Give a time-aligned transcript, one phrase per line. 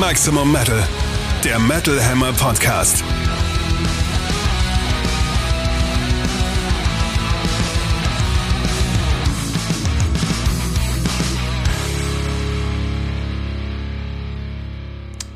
[0.00, 0.82] Maximum Metal,
[1.44, 3.04] der Metal Hammer Podcast.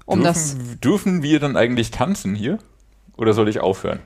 [0.08, 2.58] Um dürfen, das dürfen wir dann eigentlich tanzen hier?
[3.16, 4.00] Oder soll ich aufhören?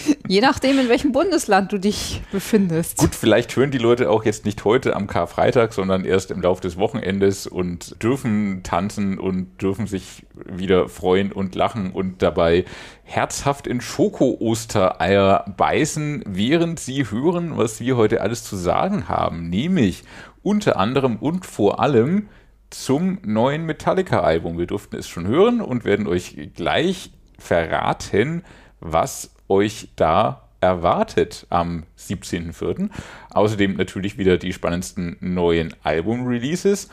[0.28, 2.98] Je nachdem, in welchem Bundesland du dich befindest.
[2.98, 6.62] Gut, vielleicht hören die Leute auch jetzt nicht heute am Karfreitag, sondern erst im Laufe
[6.62, 12.64] des Wochenendes und dürfen tanzen und dürfen sich wieder freuen und lachen und dabei
[13.04, 19.48] herzhaft in Schoko-Ostereier beißen, während sie hören, was wir heute alles zu sagen haben.
[19.48, 20.02] Nämlich
[20.42, 22.28] unter anderem und vor allem
[22.70, 24.58] zum neuen Metallica-Album.
[24.58, 28.42] Wir durften es schon hören und werden euch gleich verraten,
[28.80, 32.90] was euch da erwartet am 17.04.
[33.30, 36.88] Außerdem natürlich wieder die spannendsten neuen Album-Releases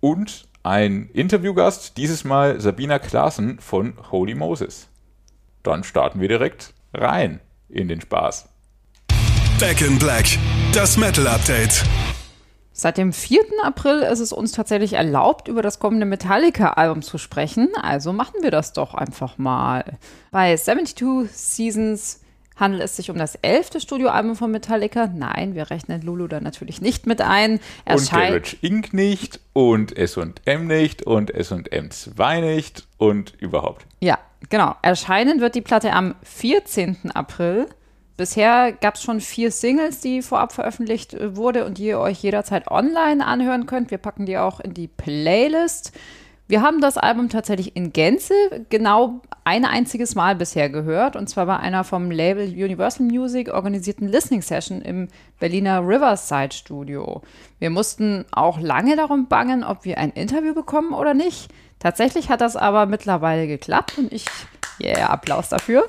[0.00, 4.88] und ein Interviewgast, dieses Mal Sabina Klaassen von Holy Moses.
[5.62, 8.48] Dann starten wir direkt rein in den Spaß.
[9.58, 10.26] Back in Black,
[10.72, 11.84] das Metal Update.
[12.76, 13.40] Seit dem 4.
[13.62, 17.68] April ist es uns tatsächlich erlaubt, über das kommende Metallica-Album zu sprechen.
[17.80, 19.84] Also machen wir das doch einfach mal.
[20.32, 22.20] Bei 72 Seasons
[22.56, 25.06] handelt es sich um das elfte Studioalbum von Metallica.
[25.06, 27.60] Nein, wir rechnen Lulu da natürlich nicht mit ein.
[27.84, 28.92] Erscheint und Garage Inc.
[28.92, 33.86] nicht und S&M nicht und S&M 2 nicht und überhaupt.
[34.00, 34.18] Ja,
[34.50, 34.74] genau.
[34.82, 37.12] Erscheinen wird die Platte am 14.
[37.14, 37.68] April.
[38.16, 42.22] Bisher gab es schon vier Singles, die vorab veröffentlicht äh, wurde und die ihr euch
[42.22, 43.90] jederzeit online anhören könnt.
[43.90, 45.92] Wir packen die auch in die Playlist.
[46.46, 48.34] Wir haben das Album tatsächlich in Gänze
[48.68, 54.08] genau ein einziges Mal bisher gehört und zwar bei einer vom Label Universal Music organisierten
[54.08, 55.08] Listening Session im
[55.40, 57.22] Berliner Riverside Studio.
[57.58, 61.50] Wir mussten auch lange darum bangen, ob wir ein Interview bekommen oder nicht.
[61.78, 64.26] Tatsächlich hat das aber mittlerweile geklappt und ich
[64.80, 65.84] Yeah, Applaus dafür.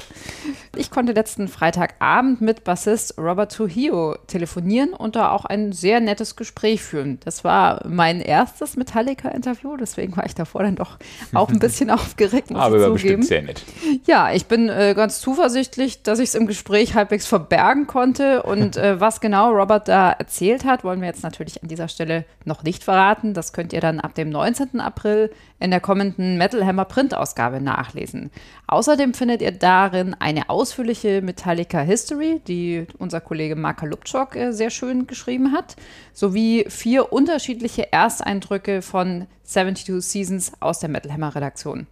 [0.75, 6.35] Ich konnte letzten Freitagabend mit Bassist Robert Trujillo telefonieren und da auch ein sehr nettes
[6.35, 7.19] Gespräch führen.
[7.23, 10.97] Das war mein erstes Metallica-Interview, deswegen war ich davor dann doch
[11.34, 12.52] auch ein bisschen aufgeregt.
[12.52, 13.63] Muss Aber war bestimmt sehr nett.
[14.06, 18.44] Ja, ich bin äh, ganz zuversichtlich, dass ich es im Gespräch halbwegs verbergen konnte.
[18.44, 22.25] Und äh, was genau Robert da erzählt hat, wollen wir jetzt natürlich an dieser Stelle
[22.44, 23.34] noch nicht verraten.
[23.34, 24.79] Das könnt ihr dann ab dem 19.
[24.79, 28.31] April in der kommenden Metal Hammer Printausgabe nachlesen.
[28.66, 34.72] Außerdem findet ihr darin eine ausführliche Metallica History, die unser Kollege Marka Lubczok äh, sehr
[34.72, 35.75] schön geschrieben hat,
[36.12, 41.85] sowie vier unterschiedliche Ersteindrücke von 72 Seasons aus der Metal Hammer Redaktion.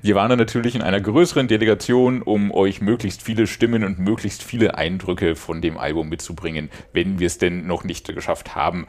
[0.00, 4.42] Wir waren dann natürlich in einer größeren Delegation, um euch möglichst viele Stimmen und möglichst
[4.42, 8.86] viele Eindrücke von dem Album mitzubringen, wenn wir es denn noch nicht geschafft haben,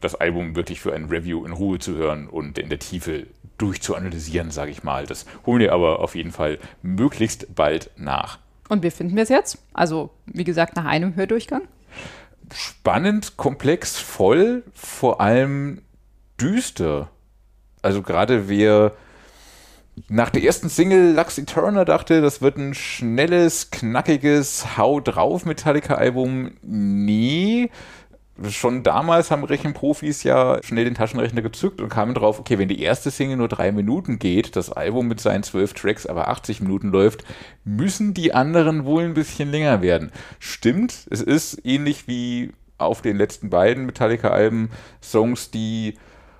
[0.00, 3.26] das Album wirklich für ein Review in Ruhe zu hören und in der Tiefe
[3.60, 5.06] durchzuanalysieren, sage ich mal.
[5.06, 8.38] Das holen wir aber auf jeden Fall möglichst bald nach.
[8.68, 9.58] Und wie finden wir es jetzt?
[9.72, 11.62] Also, wie gesagt, nach einem Hördurchgang?
[12.54, 15.82] Spannend, komplex, voll, vor allem
[16.40, 17.10] düster.
[17.82, 18.92] Also gerade wer
[20.08, 26.52] nach der ersten Single Lux Eterna dachte, das wird ein schnelles, knackiges Hau drauf Metallica-Album.
[26.62, 27.70] Nee,
[28.48, 32.82] schon damals haben Rechenprofis ja schnell den Taschenrechner gezückt und kamen drauf, okay, wenn die
[32.82, 36.88] erste Single nur drei Minuten geht, das Album mit seinen zwölf Tracks aber 80 Minuten
[36.88, 37.24] läuft,
[37.64, 40.10] müssen die anderen wohl ein bisschen länger werden.
[40.38, 44.70] Stimmt, es ist ähnlich wie auf den letzten beiden Metallica-Alben
[45.02, 45.98] Songs, die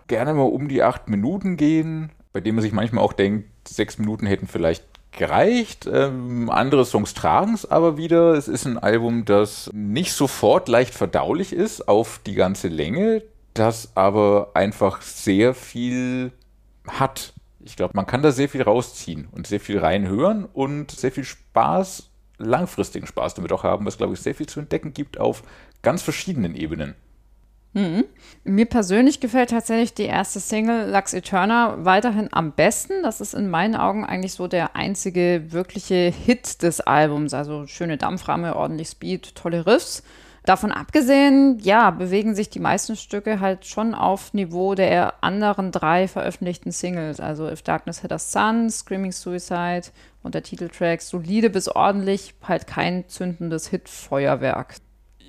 [0.09, 3.99] gerne mal um die acht Minuten gehen, bei denen man sich manchmal auch denkt, sechs
[3.99, 5.89] Minuten hätten vielleicht gereicht.
[5.91, 8.35] Ähm, andere Songs tragen es aber wieder.
[8.35, 13.23] Es ist ein Album, das nicht sofort leicht verdaulich ist auf die ganze Länge,
[13.55, 16.33] das aber einfach sehr viel
[16.87, 17.35] hat.
[17.65, 21.25] Ich glaube, man kann da sehr viel rausziehen und sehr viel reinhören und sehr viel
[21.25, 22.09] Spaß,
[22.39, 25.43] langfristigen Spaß damit auch haben, was, glaube ich, sehr viel zu entdecken gibt auf
[25.83, 26.95] ganz verschiedenen Ebenen.
[27.73, 28.05] Mhm.
[28.43, 33.03] Mir persönlich gefällt tatsächlich die erste Single Lux Eterna weiterhin am besten.
[33.03, 37.33] Das ist in meinen Augen eigentlich so der einzige wirkliche Hit des Albums.
[37.33, 40.03] Also schöne Dampframme, ordentlich Speed, tolle Riffs.
[40.45, 46.09] Davon abgesehen, ja, bewegen sich die meisten Stücke halt schon auf Niveau der anderen drei
[46.09, 47.21] veröffentlichten Singles.
[47.21, 49.83] Also If Darkness Hit Us Sun, Screaming Suicide
[50.23, 54.77] und der Titeltrack solide bis ordentlich, halt kein zündendes Hitfeuerwerk.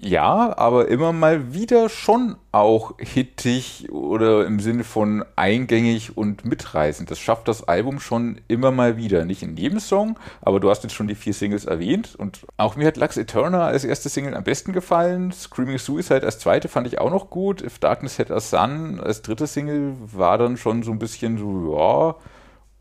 [0.03, 7.12] Ja, aber immer mal wieder schon auch hittig oder im Sinne von eingängig und mitreißend.
[7.12, 9.25] Das schafft das Album schon immer mal wieder.
[9.25, 12.15] Nicht in jedem Song, aber du hast jetzt schon die vier Singles erwähnt.
[12.15, 15.31] Und auch mir hat Lux Eterna als erste Single am besten gefallen.
[15.31, 17.62] Screaming Suicide als zweite fand ich auch noch gut.
[17.62, 21.77] If Darkness Had a Sun als dritte Single war dann schon so ein bisschen so,
[21.77, 22.15] ja,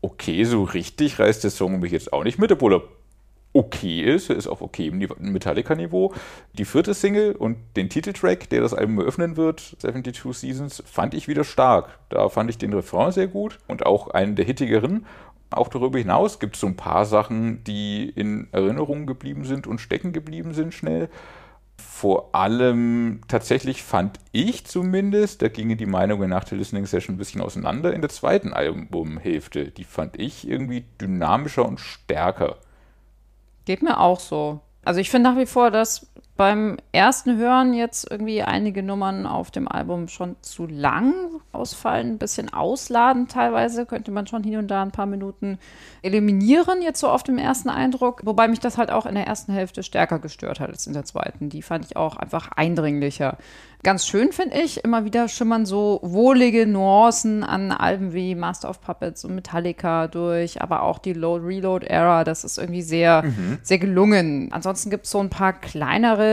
[0.01, 2.81] okay, so richtig reißt der Song mich jetzt auch nicht mit, obwohl er
[3.53, 6.13] okay ist, ist auf okayem Metallica-Niveau.
[6.53, 11.27] Die vierte Single und den Titeltrack, der das Album eröffnen wird, 72 Seasons, fand ich
[11.27, 11.99] wieder stark.
[12.09, 15.05] Da fand ich den Refrain sehr gut und auch einen der hittigeren.
[15.49, 19.81] Auch darüber hinaus gibt es so ein paar Sachen, die in Erinnerung geblieben sind und
[19.81, 21.09] stecken geblieben sind schnell.
[21.77, 27.17] Vor allem tatsächlich fand ich zumindest, da gingen die Meinungen nach der Listening Session ein
[27.17, 29.71] bisschen auseinander, in der zweiten Albumhälfte.
[29.71, 32.57] Die fand ich irgendwie dynamischer und stärker.
[33.65, 34.61] Geht mir auch so.
[34.83, 36.07] Also ich finde nach wie vor, dass
[36.37, 41.13] beim ersten Hören jetzt irgendwie einige Nummern auf dem Album schon zu lang
[41.51, 45.59] ausfallen, ein bisschen ausladend teilweise, könnte man schon hier und da ein paar Minuten
[46.01, 48.21] eliminieren, jetzt so auf dem ersten Eindruck.
[48.23, 51.05] Wobei mich das halt auch in der ersten Hälfte stärker gestört hat als in der
[51.05, 51.49] zweiten.
[51.49, 53.37] Die fand ich auch einfach eindringlicher.
[53.83, 58.79] Ganz schön finde ich, immer wieder schimmern so wohlige Nuancen an Alben wie Master of
[58.79, 63.57] Puppets und Metallica durch, aber auch die Load-Reload-Era, das ist irgendwie sehr, mhm.
[63.63, 64.49] sehr gelungen.
[64.51, 66.30] Ansonsten gibt es so ein paar kleinere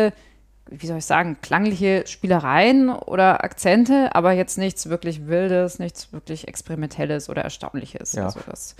[0.70, 6.46] wie soll ich sagen, klangliche Spielereien oder Akzente, aber jetzt nichts wirklich Wildes, nichts wirklich
[6.46, 8.12] Experimentelles oder Erstaunliches.
[8.12, 8.26] Ja.
[8.26, 8.76] Also das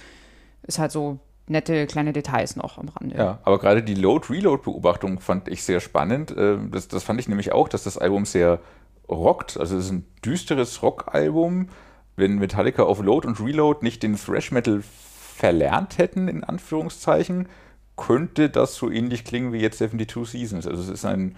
[0.63, 3.17] ist halt so nette kleine Details noch am Rande.
[3.17, 6.35] Ja, aber gerade die Load-Reload-Beobachtung fand ich sehr spannend.
[6.37, 8.61] Ähm, das, das fand ich nämlich auch, dass das Album sehr
[9.09, 9.59] rockt.
[9.59, 11.69] Also es ist ein düsteres Rock-Album.
[12.17, 17.49] Wenn Metallica auf Load und Reload nicht den Thrash-Metal verlernt hätten, in Anführungszeichen,
[17.99, 20.67] könnte das so ähnlich klingen wie jetzt 72 Seasons.
[20.67, 21.37] Also es ist ein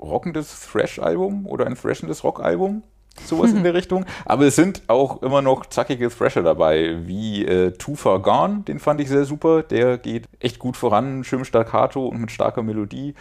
[0.00, 2.82] rockendes Thrash-Album oder ein thrashendes Rock-Album
[3.24, 4.04] sowas in der Richtung.
[4.24, 8.78] Aber es sind auch immer noch zackige Thrasher dabei, wie äh, Too Far Gone, den
[8.78, 9.62] fand ich sehr super.
[9.62, 13.14] Der geht echt gut voran, schön staccato und mit starker Melodie.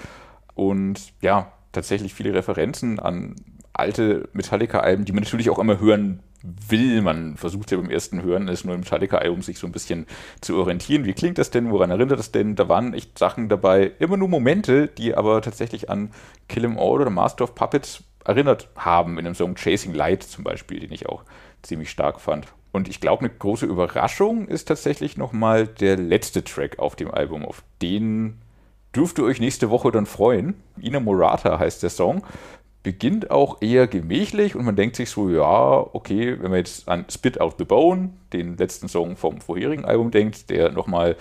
[0.53, 3.35] Und ja, tatsächlich viele Referenzen an
[3.73, 6.21] alte Metallica-Alben, die man natürlich auch immer hören
[6.69, 7.01] will.
[7.01, 10.05] Man versucht ja beim ersten Hören des neuen Metallica-Albums sich so ein bisschen
[10.41, 11.05] zu orientieren.
[11.05, 11.71] Wie klingt das denn?
[11.71, 12.55] Woran erinnert das denn?
[12.55, 16.11] Da waren echt Sachen dabei, immer nur Momente, die aber tatsächlich an
[16.47, 20.43] Kill 'Em All oder Master of Puppets erinnert haben, in dem Song Chasing Light zum
[20.43, 21.23] Beispiel, den ich auch
[21.61, 22.47] ziemlich stark fand.
[22.71, 27.45] Und ich glaube, eine große Überraschung ist tatsächlich nochmal der letzte Track auf dem Album.
[27.45, 28.41] Auf den
[28.93, 30.55] dürft ihr euch nächste Woche dann freuen.
[30.81, 32.23] Ina Morata heißt der Song.
[32.85, 37.05] Beginnt auch eher gemächlich und man denkt sich so, ja, okay, wenn man jetzt an
[37.09, 41.15] Spit Out the Bone, den letzten Song vom vorherigen Album denkt, der nochmal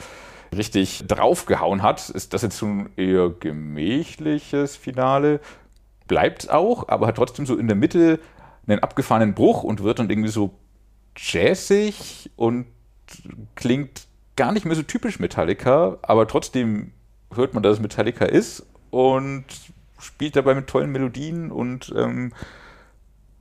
[0.54, 5.40] richtig draufgehauen hat, ist das jetzt so ein eher gemächliches Finale.
[6.06, 8.20] Bleibt auch, aber hat trotzdem so in der Mitte
[8.66, 10.52] einen abgefahrenen Bruch und wird dann irgendwie so
[11.16, 12.66] jazzig und
[13.54, 14.06] klingt
[14.36, 16.92] gar nicht mehr so typisch Metallica, aber trotzdem
[17.34, 19.46] hört man, dass es Metallica ist und
[20.04, 22.32] spielt dabei mit tollen Melodien und ähm,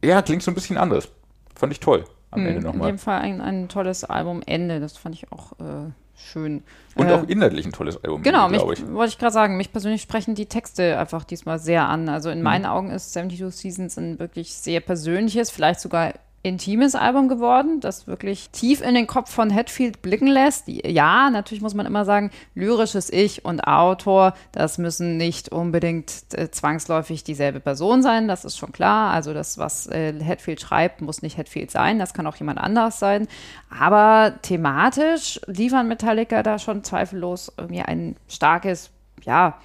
[0.04, 1.10] ja, klingt so ein bisschen anders.
[1.56, 2.90] Fand ich toll am hm, Ende nochmal.
[2.90, 6.64] In jedem Fall ein, ein tolles Albumende, das fand ich auch äh, schön.
[6.96, 8.92] Und äh, auch inhaltlich ein tolles Album, genau, glaube ich.
[8.92, 12.10] Wollte ich gerade sagen, mich persönlich sprechen die Texte einfach diesmal sehr an.
[12.10, 12.44] Also in mhm.
[12.44, 18.06] meinen Augen ist 72 Seasons ein wirklich sehr persönliches, vielleicht sogar intimes Album geworden, das
[18.06, 20.68] wirklich tief in den Kopf von Hetfield blicken lässt.
[20.68, 26.52] Ja, natürlich muss man immer sagen, lyrisches Ich und Autor, das müssen nicht unbedingt äh,
[26.52, 29.14] zwangsläufig dieselbe Person sein, das ist schon klar.
[29.14, 33.00] Also das, was äh, Hetfield schreibt, muss nicht Hetfield sein, das kann auch jemand anders
[33.00, 33.30] sein.
[33.70, 39.58] Aber thematisch liefern Metallica da schon zweifellos irgendwie ein starkes, ja,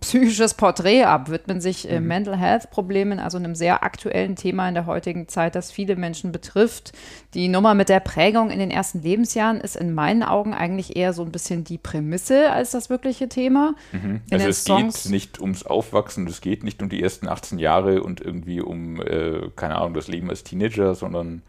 [0.00, 2.06] psychisches Porträt ab, widmen sich äh, mhm.
[2.06, 6.30] Mental Health Problemen, also einem sehr aktuellen Thema in der heutigen Zeit, das viele Menschen
[6.30, 6.92] betrifft.
[7.34, 11.12] Die Nummer mit der Prägung in den ersten Lebensjahren ist in meinen Augen eigentlich eher
[11.12, 13.74] so ein bisschen die Prämisse als das wirkliche Thema.
[13.90, 14.20] Mhm.
[14.30, 18.02] Also es Songs geht nicht ums Aufwachsen, es geht nicht um die ersten 18 Jahre
[18.02, 21.42] und irgendwie um, äh, keine Ahnung, das Leben als Teenager, sondern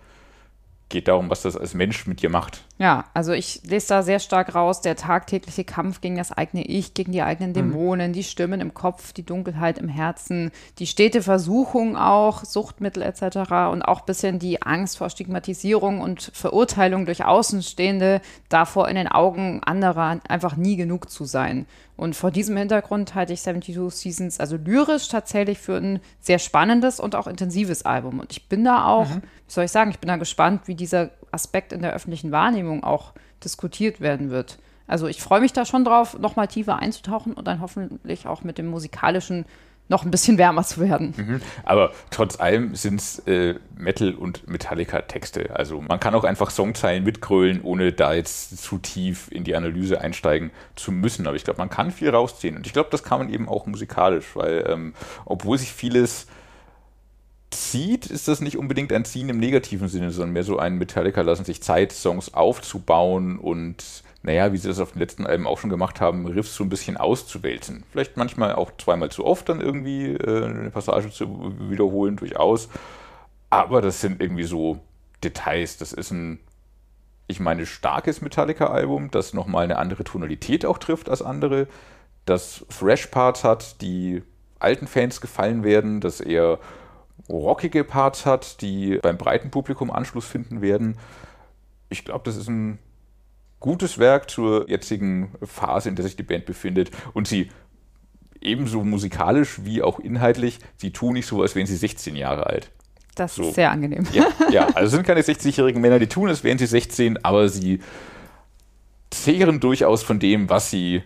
[0.94, 2.62] geht darum, was das als Mensch mit dir macht.
[2.78, 6.94] Ja, also ich lese da sehr stark raus, der tagtägliche Kampf gegen das eigene Ich,
[6.94, 7.56] gegen die eigenen mhm.
[7.56, 8.14] Dämonen, mhm.
[8.14, 13.72] die Stimmen im Kopf, die Dunkelheit im Herzen, die stete Versuchung auch, Suchtmittel etc.
[13.72, 19.08] und auch ein bisschen die Angst vor Stigmatisierung und Verurteilung durch Außenstehende, davor in den
[19.08, 21.66] Augen anderer einfach nie genug zu sein.
[21.96, 27.00] Und vor diesem Hintergrund halte ich 72 Seasons also lyrisch tatsächlich für ein sehr spannendes
[27.00, 28.20] und auch intensives Album.
[28.20, 29.22] Und ich bin da auch, mhm.
[29.22, 32.84] wie soll ich sagen, ich bin da gespannt, wie dieser Aspekt in der öffentlichen Wahrnehmung
[32.84, 34.58] auch diskutiert werden wird.
[34.88, 38.58] Also ich freue mich da schon drauf, nochmal tiefer einzutauchen und dann hoffentlich auch mit
[38.58, 39.46] dem musikalischen
[39.90, 41.14] noch ein bisschen wärmer zu werden.
[41.16, 41.42] Mhm.
[41.64, 45.56] Aber trotz allem sind es äh, Metal- und Metallica-Texte.
[45.56, 50.00] Also man kann auch einfach Songzeilen mitgrölen, ohne da jetzt zu tief in die Analyse
[50.00, 51.28] einsteigen zu müssen.
[51.28, 52.56] Aber ich glaube, man kann viel rausziehen.
[52.56, 54.94] Und ich glaube, das kann man eben auch musikalisch, weil ähm,
[55.26, 56.28] obwohl sich vieles
[57.52, 61.22] zieht, ist das nicht unbedingt ein Ziehen im negativen Sinne, sondern mehr so ein Metallica
[61.22, 65.60] lassen sich Zeit, Songs aufzubauen und naja, wie sie das auf den letzten Alben auch
[65.60, 67.84] schon gemacht haben, Riffs so ein bisschen auszuwälzen.
[67.92, 72.70] Vielleicht manchmal auch zweimal zu oft dann irgendwie äh, eine Passage zu wiederholen, durchaus.
[73.50, 74.80] Aber das sind irgendwie so
[75.24, 75.78] Details.
[75.78, 76.40] Das ist ein,
[77.28, 81.68] ich meine, starkes Metallica-Album, das nochmal eine andere Tonalität auch trifft als andere,
[82.26, 84.24] das Thrash-Parts hat, die
[84.58, 86.60] alten Fans gefallen werden, das eher
[87.28, 90.98] rockige Parts hat, die beim breiten Publikum Anschluss finden werden.
[91.90, 92.80] Ich glaube, das ist ein
[93.64, 96.92] gutes Werk zur jetzigen Phase, in der sich die Band befindet.
[97.14, 97.50] Und sie
[98.42, 102.72] ebenso musikalisch wie auch inhaltlich, sie tun nicht so, als wären sie 16 Jahre alt.
[103.16, 103.44] Das so.
[103.44, 104.06] ist sehr angenehm.
[104.12, 107.80] Ja, ja, also sind keine 60-jährigen Männer, die tun, als wären sie 16, aber sie
[109.10, 111.02] zehren durchaus von dem, was sie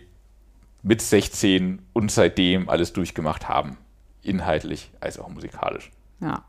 [0.82, 3.76] mit 16 und seitdem alles durchgemacht haben.
[4.22, 5.92] Inhaltlich als auch musikalisch.
[6.20, 6.44] Ja.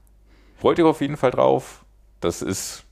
[0.57, 1.85] Freut ihr auf jeden Fall drauf.
[2.19, 2.83] Das ist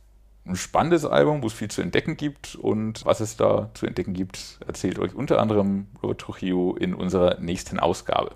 [0.48, 2.56] ein spannendes Album, wo es viel zu entdecken gibt.
[2.56, 7.40] Und was es da zu entdecken gibt, erzählt euch unter anderem Robert Trujillo in unserer
[7.40, 8.36] nächsten Ausgabe.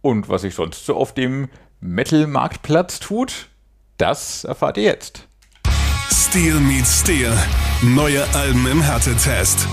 [0.00, 1.48] Und was sich sonst so auf dem
[1.80, 3.48] Metal-Marktplatz tut,
[3.96, 5.28] das erfahrt ihr jetzt.
[6.10, 7.32] Steel meets Steel.
[7.82, 9.68] Neue Alben im Härtetest.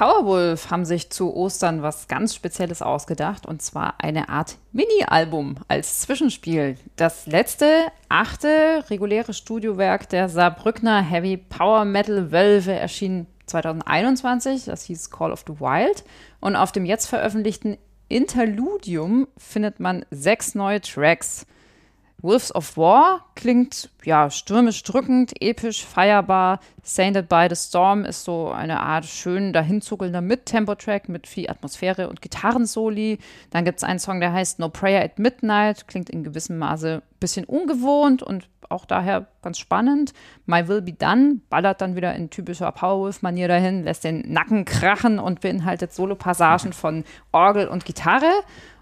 [0.00, 6.00] Powerwolf haben sich zu Ostern was ganz Spezielles ausgedacht und zwar eine Art Mini-Album als
[6.00, 6.78] Zwischenspiel.
[6.96, 14.64] Das letzte, achte reguläre Studiowerk der Saarbrückner Heavy Power Metal Wölfe erschien 2021.
[14.64, 16.02] Das hieß Call of the Wild.
[16.40, 17.76] Und auf dem jetzt veröffentlichten
[18.08, 21.44] Interludium findet man sechs neue Tracks.
[22.22, 26.60] Wolves of War klingt ja stürmisch drückend, episch, feierbar.
[26.82, 32.20] Sainted by the Storm ist so eine Art schön dahinzuckelnder Mid-Tempo-Track mit viel Atmosphäre und
[32.20, 33.18] Gitarrensoli.
[33.50, 37.02] Dann gibt es einen Song, der heißt No Prayer at Midnight, klingt in gewissem Maße
[37.02, 40.12] ein bisschen ungewohnt und auch daher ganz spannend.
[40.46, 45.18] My Will Be Done ballert dann wieder in typischer Powerwolf-Manier dahin, lässt den Nacken krachen
[45.18, 48.30] und beinhaltet Solopassagen von Orgel und Gitarre.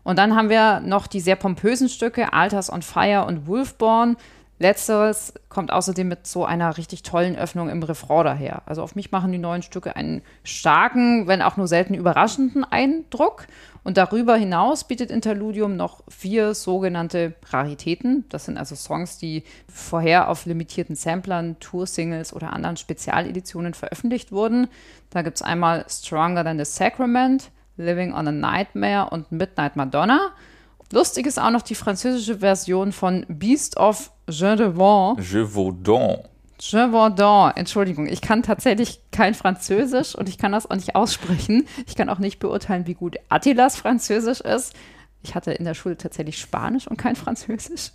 [0.08, 4.16] Und dann haben wir noch die sehr pompösen Stücke Alters on Fire und Wolfborn.
[4.58, 8.62] Letzteres kommt außerdem mit so einer richtig tollen Öffnung im Refrain daher.
[8.64, 13.48] Also auf mich machen die neuen Stücke einen starken, wenn auch nur selten überraschenden Eindruck.
[13.84, 18.24] Und darüber hinaus bietet Interludium noch vier sogenannte Raritäten.
[18.30, 24.68] Das sind also Songs, die vorher auf limitierten Samplern, Tour-Singles oder anderen Spezialeditionen veröffentlicht wurden.
[25.10, 30.32] Da gibt es einmal Stronger Than the Sacrament, Living on a Nightmare und Midnight Madonna.
[30.92, 35.20] Lustig ist auch noch die französische Version von Beast of Je de Vent.
[35.20, 36.18] Je Vaudon.
[36.60, 41.66] Je Vaudon, Entschuldigung, ich kann tatsächlich kein Französisch und ich kann das auch nicht aussprechen.
[41.86, 44.74] Ich kann auch nicht beurteilen, wie gut Attilas Französisch ist.
[45.28, 47.90] Ich hatte in der Schule tatsächlich Spanisch und kein Französisch.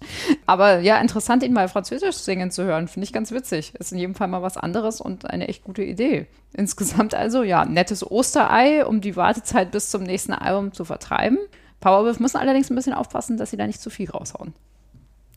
[0.46, 3.74] Aber ja, interessant, ihn mal Französisch singen zu hören, finde ich ganz witzig.
[3.80, 6.28] Ist in jedem Fall mal was anderes und eine echt gute Idee.
[6.54, 11.40] Insgesamt also, ja, nettes Osterei, um die Wartezeit bis zum nächsten Album zu vertreiben.
[11.80, 14.54] Powerwolf müssen allerdings ein bisschen aufpassen, dass sie da nicht zu viel raushauen.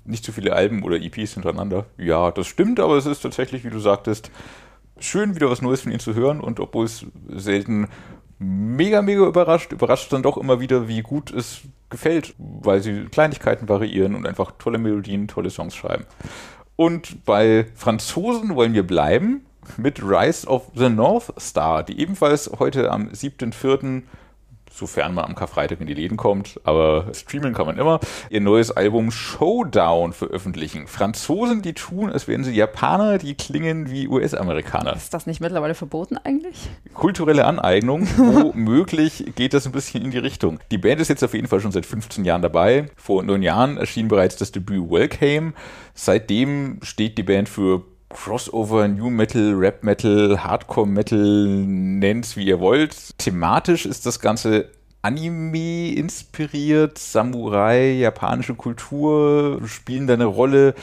[0.04, 1.86] Nicht zu viele Alben oder EPs hintereinander.
[1.96, 4.30] Ja, das stimmt, aber es ist tatsächlich, wie du sagtest,
[5.00, 7.88] schön wieder was Neues von ihnen zu hören und obwohl es selten
[8.38, 9.72] mega, mega überrascht.
[9.72, 14.52] Überrascht dann doch immer wieder, wie gut es gefällt, weil sie Kleinigkeiten variieren und einfach
[14.58, 16.04] tolle Melodien, tolle Songs schreiben.
[16.76, 22.90] Und bei Franzosen wollen wir bleiben mit Rise of the North Star, die ebenfalls heute
[22.90, 24.02] am 7.4
[24.76, 28.70] sofern man am Karfreitag in die Läden kommt, aber streamen kann man immer, ihr neues
[28.70, 30.86] Album Showdown veröffentlichen.
[30.86, 34.94] Franzosen, die tun, als wären sie Japaner, die klingen wie US-Amerikaner.
[34.94, 36.68] Ist das nicht mittlerweile verboten eigentlich?
[36.94, 40.60] Kulturelle Aneignung, womöglich geht das ein bisschen in die Richtung.
[40.70, 42.86] Die Band ist jetzt auf jeden Fall schon seit 15 Jahren dabei.
[42.96, 45.54] Vor neun Jahren erschien bereits das Debüt Welcome.
[45.94, 47.82] Seitdem steht die Band für
[48.16, 53.16] Crossover, New Metal, Rap Metal, Hardcore Metal, nennt's wie ihr wollt.
[53.18, 54.70] Thematisch ist das Ganze
[55.02, 60.74] Anime inspiriert, Samurai, japanische Kultur spielen da eine Rolle,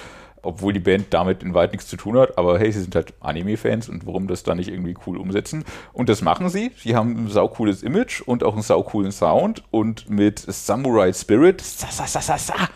[0.43, 2.37] obwohl die Band damit in weit nichts zu tun hat.
[2.37, 5.65] Aber hey, sie sind halt Anime-Fans und warum das da nicht irgendwie cool umsetzen?
[5.91, 6.71] Und das machen sie.
[6.77, 11.87] Sie haben ein saucooles Image und auch einen saucoolen Sound und mit Samurai Spirit, sa,
[11.87, 12.69] sa, sa, sa, sa,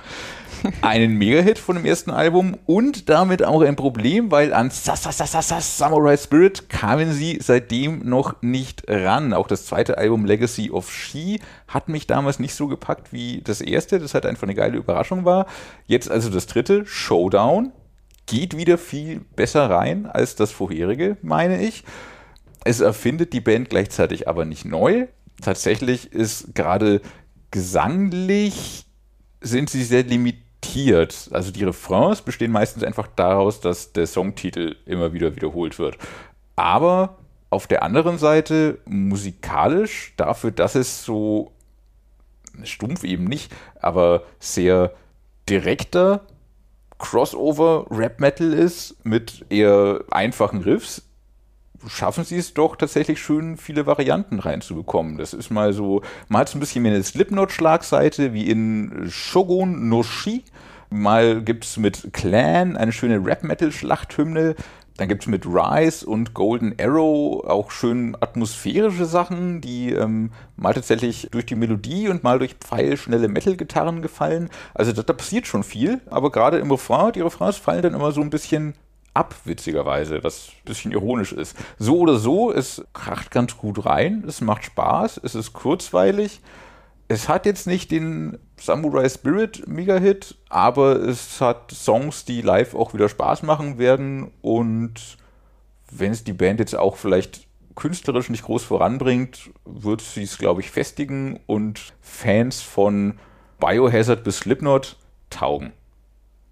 [0.82, 6.70] einen Mega-Hit von dem ersten Album und damit auch ein Problem, weil an Samurai Spirit
[6.70, 9.34] kamen sie seitdem noch nicht ran.
[9.34, 13.62] Auch das zweite Album Legacy of She hat mich damals nicht so gepackt wie das
[13.62, 15.48] erste, das halt einfach eine geile Überraschung war.
[15.86, 17.72] Jetzt also das dritte, Showdown,
[18.26, 21.84] geht wieder viel besser rein als das vorherige, meine ich.
[22.64, 25.08] Es erfindet die Band gleichzeitig aber nicht neu.
[25.42, 27.02] Tatsächlich ist gerade
[27.52, 28.86] gesanglich
[29.42, 30.47] sind sie sehr limitiert.
[31.32, 35.98] Also die Refrains bestehen meistens einfach daraus, dass der Songtitel immer wieder wiederholt wird.
[36.56, 37.18] Aber
[37.50, 41.52] auf der anderen Seite musikalisch, dafür, dass es so
[42.64, 44.94] stumpf eben nicht, aber sehr
[45.48, 46.22] direkter
[46.98, 51.07] Crossover Rap Metal ist mit eher einfachen Riffs,
[51.88, 55.18] schaffen sie es doch tatsächlich schön, viele Varianten reinzubekommen.
[55.18, 59.90] Das ist mal so, mal hat es ein bisschen mehr eine Slipknot-Schlagseite, wie in Shogun
[59.90, 60.44] no Shi.
[60.90, 64.56] Mal gibt es mit Clan eine schöne Rap-Metal-Schlachthymne.
[64.98, 70.74] Dann gibt es mit Rise und Golden Arrow auch schön atmosphärische Sachen, die ähm, mal
[70.74, 74.50] tatsächlich durch die Melodie und mal durch pfeilschnelle Metal-Gitarren gefallen.
[74.74, 78.12] Also da, da passiert schon viel, aber gerade im Refrain, die Refrains fallen dann immer
[78.12, 78.74] so ein bisschen
[79.18, 81.58] ab, witzigerweise, was ein bisschen ironisch ist.
[81.80, 86.42] So oder so, es kracht ganz gut rein, es macht Spaß, es ist kurzweilig.
[87.10, 92.94] Es hat jetzt nicht den Samurai Spirit Mega-Hit, aber es hat Songs, die live auch
[92.94, 94.32] wieder Spaß machen werden.
[94.42, 95.18] Und
[95.90, 100.62] wenn es die Band jetzt auch vielleicht künstlerisch nicht groß voranbringt, wird sie es, glaube
[100.62, 103.20] ich, festigen und Fans von
[103.60, 104.98] Biohazard bis Slipknot
[105.30, 105.72] taugen.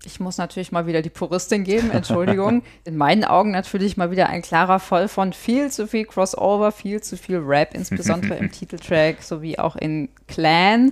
[0.05, 2.63] Ich muss natürlich mal wieder die Puristin geben, Entschuldigung.
[2.83, 7.01] In meinen Augen natürlich mal wieder ein klarer Fall von viel zu viel Crossover, viel
[7.01, 10.91] zu viel Rap, insbesondere im Titeltrack sowie auch in Clan.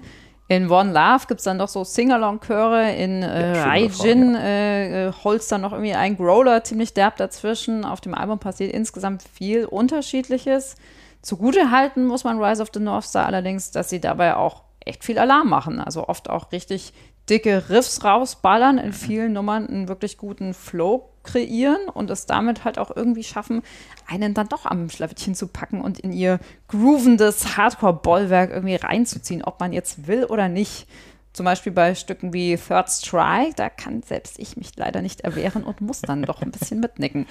[0.50, 2.94] In One Love gibt es dann doch so Singalong-Chöre.
[2.96, 4.40] In äh, Raijin ja.
[4.40, 7.86] äh, äh, holst dann noch irgendwie ein Growler ziemlich derb dazwischen.
[7.86, 10.76] Auf dem Album passiert insgesamt viel Unterschiedliches.
[11.22, 15.06] Zugute halten muss man Rise of the North Star allerdings, dass sie dabei auch echt
[15.06, 15.80] viel Alarm machen.
[15.80, 16.94] Also oft auch richtig
[17.30, 22.78] dicke Riffs rausballern, in vielen Nummern einen wirklich guten Flow kreieren und es damit halt
[22.78, 23.64] auch irgendwie schaffen,
[24.08, 29.60] einen dann doch am Schlawittchen zu packen und in ihr groovendes Hardcore-Bollwerk irgendwie reinzuziehen, ob
[29.60, 30.88] man jetzt will oder nicht.
[31.32, 35.64] Zum Beispiel bei Stücken wie Third Strike, da kann selbst ich mich leider nicht erwehren
[35.64, 37.26] und muss dann doch ein bisschen mitnicken.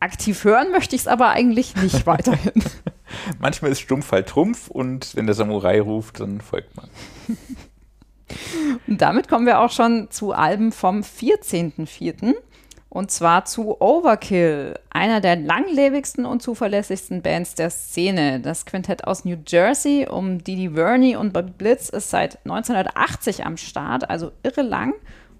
[0.00, 2.64] Aktiv hören möchte ich es aber eigentlich nicht weiterhin.
[3.38, 6.88] Manchmal ist Stumpf halt Trumpf und wenn der Samurai ruft, dann folgt man.
[8.86, 12.34] Und damit kommen wir auch schon zu Alben vom 14.04.
[12.88, 18.38] Und zwar zu Overkill, einer der langlebigsten und zuverlässigsten Bands der Szene.
[18.38, 23.56] Das Quintett aus New Jersey um Didi Verney und Bobby Blitz ist seit 1980 am
[23.56, 24.94] Start, also irre lang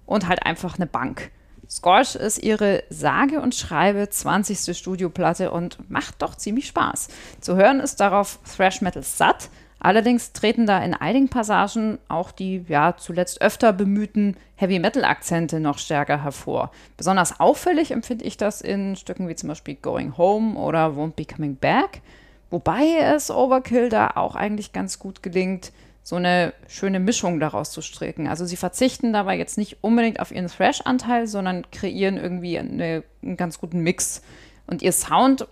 [0.05, 1.31] und halt einfach eine Bank.
[1.69, 4.77] Scorch ist ihre sage und schreibe 20.
[4.77, 7.07] Studioplatte und macht doch ziemlich Spaß.
[7.39, 9.49] Zu hören ist darauf Thrash Metal satt,
[9.85, 15.59] Allerdings treten da in einigen Passagen auch die ja zuletzt öfter bemühten Heavy Metal Akzente
[15.59, 16.71] noch stärker hervor.
[16.97, 21.25] Besonders auffällig empfinde ich das in Stücken wie zum Beispiel Going Home oder Won't Be
[21.25, 22.01] Coming Back,
[22.49, 25.71] wobei es Overkill da auch eigentlich ganz gut gelingt,
[26.01, 28.27] so eine schöne Mischung daraus zu stricken.
[28.27, 33.37] Also sie verzichten dabei jetzt nicht unbedingt auf ihren Thrash-Anteil, sondern kreieren irgendwie eine, einen
[33.37, 34.23] ganz guten Mix.
[34.65, 35.47] Und ihr Sound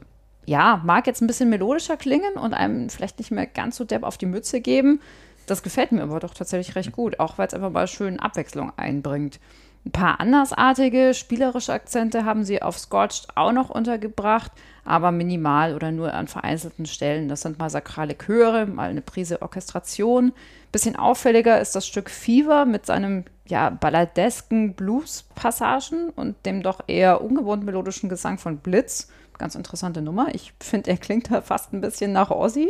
[0.45, 4.03] ja, mag jetzt ein bisschen melodischer klingen und einem vielleicht nicht mehr ganz so depp
[4.03, 5.01] auf die Mütze geben.
[5.45, 8.71] Das gefällt mir aber doch tatsächlich recht gut, auch weil es einfach mal schön Abwechslung
[8.77, 9.39] einbringt.
[9.85, 14.51] Ein paar andersartige spielerische Akzente haben sie auf Scorched auch noch untergebracht,
[14.85, 17.27] aber minimal oder nur an vereinzelten Stellen.
[17.27, 20.31] Das sind mal sakrale Chöre, mal eine Prise Orchestration.
[20.71, 27.21] Bisschen auffälliger ist das Stück Fever mit seinem ja, balladesken Blues-Passagen und dem doch eher
[27.21, 30.33] ungewohnt melodischen Gesang von Blitz ganz interessante Nummer.
[30.33, 32.69] Ich finde, er klingt da fast ein bisschen nach Ozzy.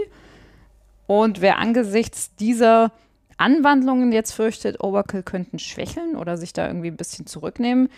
[1.07, 2.91] Und wer angesichts dieser
[3.37, 7.89] Anwandlungen jetzt fürchtet, Overkill könnten schwächeln oder sich da irgendwie ein bisschen zurücknehmen,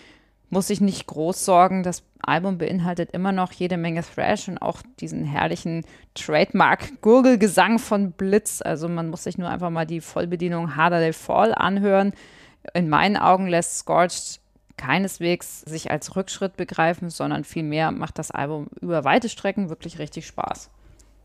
[0.50, 1.84] muss sich nicht groß sorgen.
[1.84, 8.62] Das Album beinhaltet immer noch jede Menge Thrash und auch diesen herrlichen Trademark-Gurgelgesang von Blitz.
[8.62, 12.14] Also man muss sich nur einfach mal die Vollbedienung Harder They Fall anhören.
[12.74, 14.40] In meinen Augen lässt Scorched
[14.78, 20.28] keineswegs sich als Rückschritt begreifen, sondern vielmehr macht das Album über weite Strecken wirklich richtig
[20.28, 20.70] Spaß.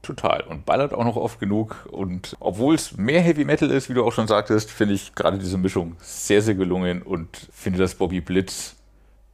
[0.03, 0.43] Total.
[0.43, 1.87] Und ballert auch noch oft genug.
[1.91, 5.39] Und obwohl es mehr Heavy Metal ist, wie du auch schon sagtest, finde ich gerade
[5.39, 8.77] diese Mischung sehr, sehr gelungen und finde, dass Bobby Blitz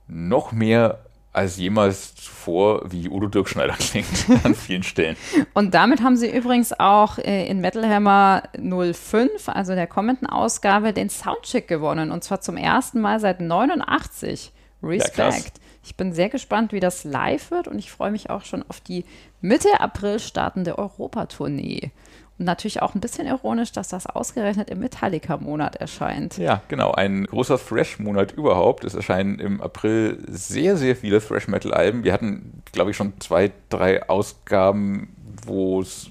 [0.09, 1.06] noch mehr
[1.37, 5.17] als jemals zuvor, wie Udo Dirkschneider klingt an vielen Stellen.
[5.53, 10.93] Und damit haben sie übrigens auch äh, in Metal Hammer 05, also der kommenden Ausgabe,
[10.93, 12.11] den Soundcheck gewonnen.
[12.11, 14.53] Und zwar zum ersten Mal seit 89.
[14.83, 15.19] Respekt.
[15.19, 18.65] Ja, ich bin sehr gespannt, wie das live wird und ich freue mich auch schon
[18.69, 19.05] auf die
[19.41, 21.93] Mitte April startende Europatournee.
[22.39, 26.37] Natürlich auch ein bisschen ironisch, dass das ausgerechnet im Metallica-Monat erscheint.
[26.37, 26.93] Ja, genau.
[26.93, 28.85] Ein großer Thrash-Monat überhaupt.
[28.85, 32.05] Es erscheinen im April sehr, sehr viele Thrash-Metal-Alben.
[32.05, 36.11] Wir hatten, glaube ich, schon zwei, drei Ausgaben, wo es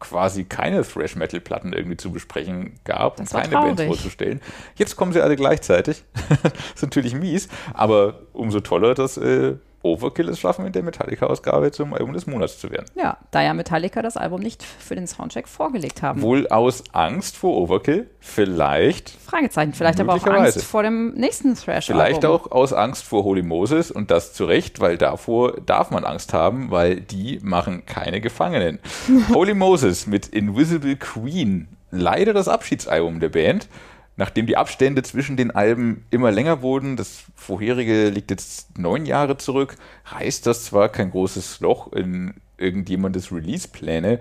[0.00, 4.40] quasi keine Thrash-Metal-Platten irgendwie zu besprechen gab und keine Bands vorzustellen.
[4.76, 6.04] Jetzt kommen sie alle gleichzeitig.
[6.42, 11.70] das ist natürlich mies, aber umso toller, dass äh, Overkill es schaffen, in der Metallica-Ausgabe
[11.70, 12.86] zum Album des Monats zu werden.
[12.94, 16.22] Ja, da ja Metallica das Album nicht für den Soundcheck vorgelegt haben.
[16.22, 18.08] Wohl aus Angst vor Overkill?
[18.18, 19.10] Vielleicht.
[19.10, 19.74] Fragezeichen.
[19.74, 22.04] Vielleicht aber auch Angst vor dem nächsten Thrash-Album.
[22.04, 26.04] Vielleicht auch aus Angst vor Holy Moses und das zu Recht, weil davor darf man
[26.04, 28.78] Angst haben, weil die machen keine Gefangenen.
[29.34, 31.68] Holy Moses mit Invisible Queen.
[31.90, 33.68] Leider das Abschiedsalbum der Band
[34.16, 39.36] nachdem die Abstände zwischen den Alben immer länger wurden, das vorherige liegt jetzt neun Jahre
[39.36, 44.20] zurück, reißt das zwar kein großes Loch in irgendjemandes Release-Pläne,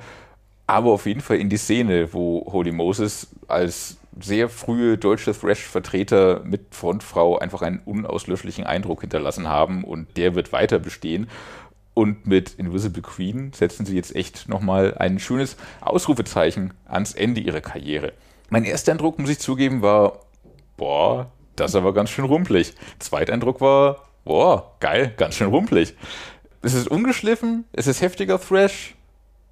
[0.65, 6.41] aber auf jeden Fall in die Szene, wo Holy Moses als sehr frühe deutsche Thrash-Vertreter
[6.43, 11.27] mit Frontfrau einfach einen unauslöschlichen Eindruck hinterlassen haben und der wird weiter bestehen.
[11.95, 17.62] Und mit Invisible Queen setzen sie jetzt echt nochmal ein schönes Ausrufezeichen ans Ende ihrer
[17.62, 18.13] Karriere.
[18.54, 20.20] Mein erster Eindruck, muss ich zugeben, war,
[20.78, 22.76] boah, das ist aber ganz schön rumpelig.
[23.00, 25.96] Zweiteindruck war, boah, geil, ganz schön rumpelig.
[26.62, 28.94] Es ist ungeschliffen, es ist heftiger Thrash,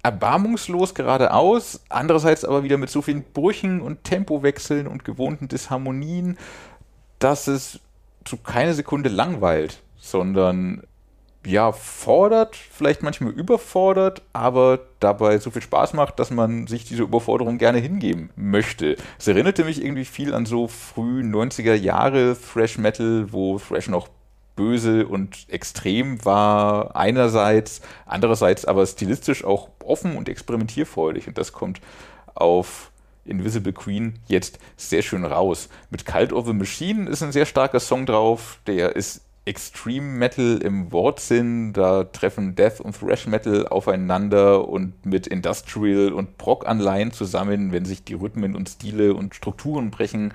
[0.04, 6.38] erbarmungslos geradeaus, andererseits aber wieder mit so vielen Brüchen und Tempowechseln und gewohnten Disharmonien,
[7.18, 7.80] dass es
[8.24, 10.84] zu keine Sekunde langweilt, sondern
[11.44, 17.02] ja, fordert, vielleicht manchmal überfordert, aber dabei so viel Spaß macht, dass man sich diese
[17.02, 18.96] Überforderung gerne hingeben möchte.
[19.18, 24.08] Es erinnerte mich irgendwie viel an so früh 90er Jahre Thrash Metal, wo Thrash noch
[24.54, 31.80] böse und extrem war einerseits, andererseits aber stilistisch auch offen und experimentierfreudig und das kommt
[32.34, 32.90] auf
[33.24, 35.68] Invisible Queen jetzt sehr schön raus.
[35.90, 40.58] Mit Cult of the Machine ist ein sehr starker Song drauf, der ist Extreme Metal
[40.62, 47.72] im Wortsinn, da treffen Death und Thrash Metal aufeinander und mit Industrial und Prog-Anleihen zusammen,
[47.72, 50.32] wenn sich die Rhythmen und Stile und Strukturen brechen.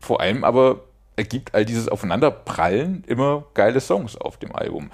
[0.00, 0.80] Vor allem aber
[1.14, 4.90] ergibt all dieses Aufeinanderprallen immer geile Songs auf dem Album.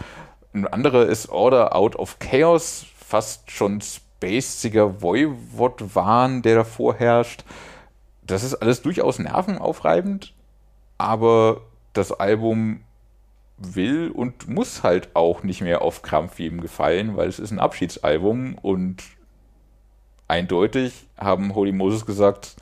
[0.53, 7.45] Ein anderer ist Order Out of Chaos, fast schon spaciger Voivod-Wahn, der davor herrscht.
[8.23, 10.35] Das ist alles durchaus nervenaufreibend,
[10.99, 11.63] aber
[11.95, 12.81] das Album
[13.61, 17.61] will und muss halt auch nicht mehr auf Krampf jedem gefallen, weil es ist ein
[17.61, 19.03] Abschiedsalbum und
[20.29, 22.57] eindeutig haben Holy Moses gesagt,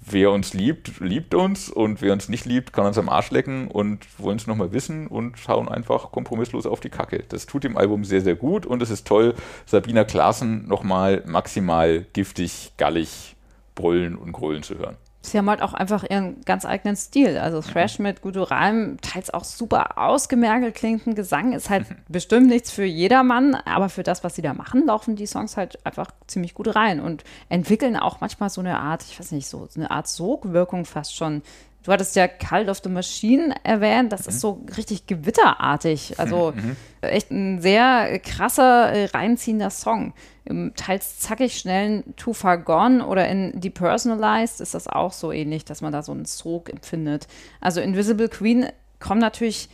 [0.00, 3.68] wer uns liebt, liebt uns und wer uns nicht liebt, kann uns am Arsch lecken
[3.68, 7.24] und wollen es nochmal wissen und schauen einfach kompromisslos auf die Kacke.
[7.28, 9.34] Das tut dem Album sehr, sehr gut und es ist toll,
[9.66, 13.36] Sabina Klaassen nochmal maximal giftig, gallig
[13.74, 17.38] brüllen und grölen zu hören sie haben halt auch einfach ihren ganz eigenen Stil.
[17.38, 22.84] Also Thrash mit Gutturalem, teils auch super ausgemergelt klingenden Gesang, ist halt bestimmt nichts für
[22.84, 26.74] jedermann, aber für das, was sie da machen, laufen die Songs halt einfach ziemlich gut
[26.74, 30.84] rein und entwickeln auch manchmal so eine Art, ich weiß nicht, so eine Art Sogwirkung
[30.84, 31.42] fast schon.
[31.82, 34.28] Du hattest ja Cult of the Machine erwähnt, das mhm.
[34.28, 36.18] ist so richtig gewitterartig.
[36.18, 36.76] Also mhm.
[37.00, 40.12] echt ein sehr krasser, äh, reinziehender Song
[40.44, 45.64] im teils zackig schnellen Too Far Gone oder in Depersonalized ist das auch so ähnlich,
[45.64, 47.28] dass man da so einen Sog empfindet.
[47.60, 48.66] Also Invisible Queen
[48.98, 49.68] kommt natürlich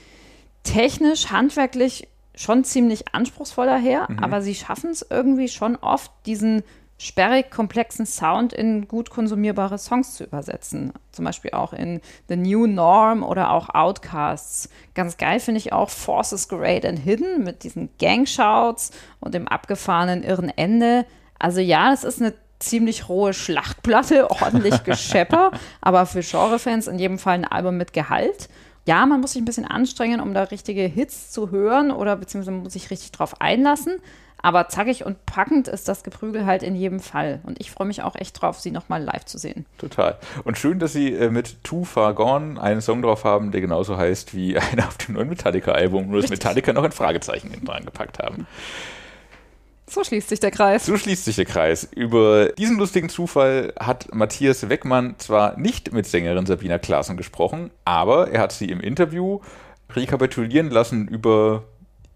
[0.62, 4.18] technisch, handwerklich schon ziemlich anspruchsvoll daher, mhm.
[4.18, 6.62] aber sie schaffen es irgendwie schon oft, diesen
[6.98, 10.92] sperrig komplexen Sound in gut konsumierbare Songs zu übersetzen.
[11.12, 14.70] Zum Beispiel auch in The New Norm oder auch Outcasts.
[14.94, 20.22] Ganz geil finde ich auch Forces Great and Hidden mit diesen Gangshouts und dem abgefahrenen
[20.22, 21.04] irren Ende.
[21.38, 27.18] Also ja, es ist eine ziemlich rohe Schlachtplatte, ordentlich Geschepper, aber für Genrefans in jedem
[27.18, 28.48] Fall ein Album mit Gehalt.
[28.86, 32.56] Ja, man muss sich ein bisschen anstrengen, um da richtige Hits zu hören oder beziehungsweise
[32.56, 33.96] muss sich richtig drauf einlassen.
[34.40, 37.40] Aber zackig und packend ist das Geprügel halt in jedem Fall.
[37.44, 39.66] Und ich freue mich auch echt drauf, sie nochmal live zu sehen.
[39.78, 40.18] Total.
[40.44, 43.96] Und schön, dass sie äh, mit Too Far Gone einen Song drauf haben, der genauso
[43.96, 48.20] heißt wie einer auf dem neuen Metallica-Album, nur dass Metallica noch ein Fragezeichen dran gepackt
[48.20, 48.46] haben.
[49.88, 50.84] So schließt sich der Kreis.
[50.84, 51.88] So schließt sich der Kreis.
[51.94, 58.30] Über diesen lustigen Zufall hat Matthias Weckmann zwar nicht mit Sängerin Sabina Klaassen gesprochen, aber
[58.30, 59.40] er hat sie im Interview
[59.94, 61.64] rekapitulieren lassen über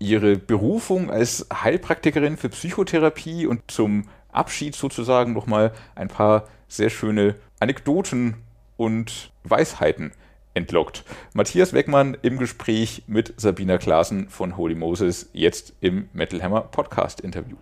[0.00, 7.36] ihre Berufung als Heilpraktikerin für Psychotherapie und zum Abschied sozusagen nochmal ein paar sehr schöne
[7.60, 8.36] Anekdoten
[8.76, 10.12] und Weisheiten
[10.60, 11.04] entlockt.
[11.34, 17.20] Matthias Weckmann im Gespräch mit Sabina Klaassen von Holy Moses, jetzt im Metal Hammer Podcast
[17.20, 17.56] Interview.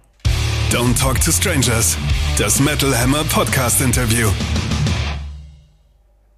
[0.71, 1.97] Don't Talk to Strangers,
[2.39, 4.29] das Metal Hammer Podcast Interview.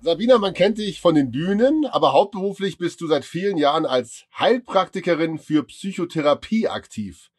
[0.02, 4.24] Sabina, man kennt dich von den Bühnen, aber hauptberuflich bist du seit vielen Jahren als
[4.38, 7.30] Heilpraktikerin für Psychotherapie aktiv.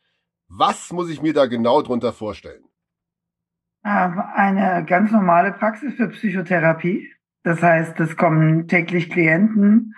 [0.48, 2.64] Was muss ich mir da genau drunter vorstellen?
[3.84, 7.10] Ähm, eine ganz normale Praxis für Psychotherapie.
[7.44, 9.96] Das heißt, es kommen täglich Klienten,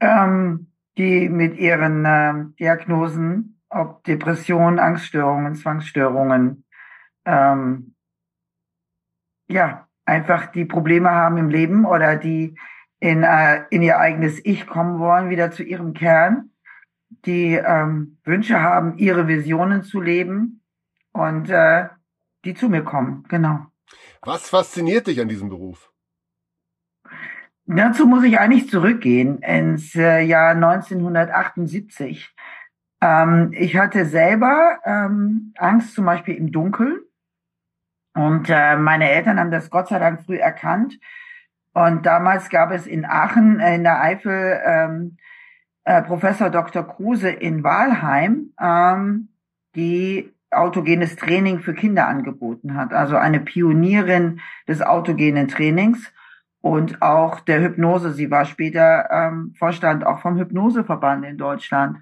[0.00, 6.64] ähm, die mit ihren äh, Diagnosen, ob Depressionen, Angststörungen, Zwangsstörungen,
[7.24, 7.94] ähm,
[9.48, 12.56] ja, einfach die Probleme haben im Leben oder die
[13.00, 16.50] in, äh, in ihr eigenes Ich kommen wollen, wieder zu ihrem Kern,
[17.24, 20.62] die ähm, Wünsche haben, ihre Visionen zu leben
[21.12, 21.88] und äh,
[22.44, 23.66] die zu mir kommen, genau.
[24.22, 25.91] Was fasziniert dich an diesem Beruf?
[27.76, 32.34] Dazu muss ich eigentlich zurückgehen ins äh, Jahr 1978.
[33.00, 37.00] Ähm, ich hatte selber ähm, Angst zum Beispiel im Dunkeln
[38.14, 40.98] und äh, meine Eltern haben das Gott sei Dank früh erkannt.
[41.74, 45.16] Und damals gab es in Aachen äh, in der Eifel ähm,
[45.84, 46.86] äh, Professor Dr.
[46.86, 49.28] Kruse in Walheim, ähm,
[49.74, 52.92] die autogenes Training für Kinder angeboten hat.
[52.92, 56.12] Also eine Pionierin des autogenen Trainings
[56.62, 58.12] und auch der Hypnose.
[58.12, 61.98] Sie war später ähm, Vorstand auch vom Hypnoseverband in Deutschland.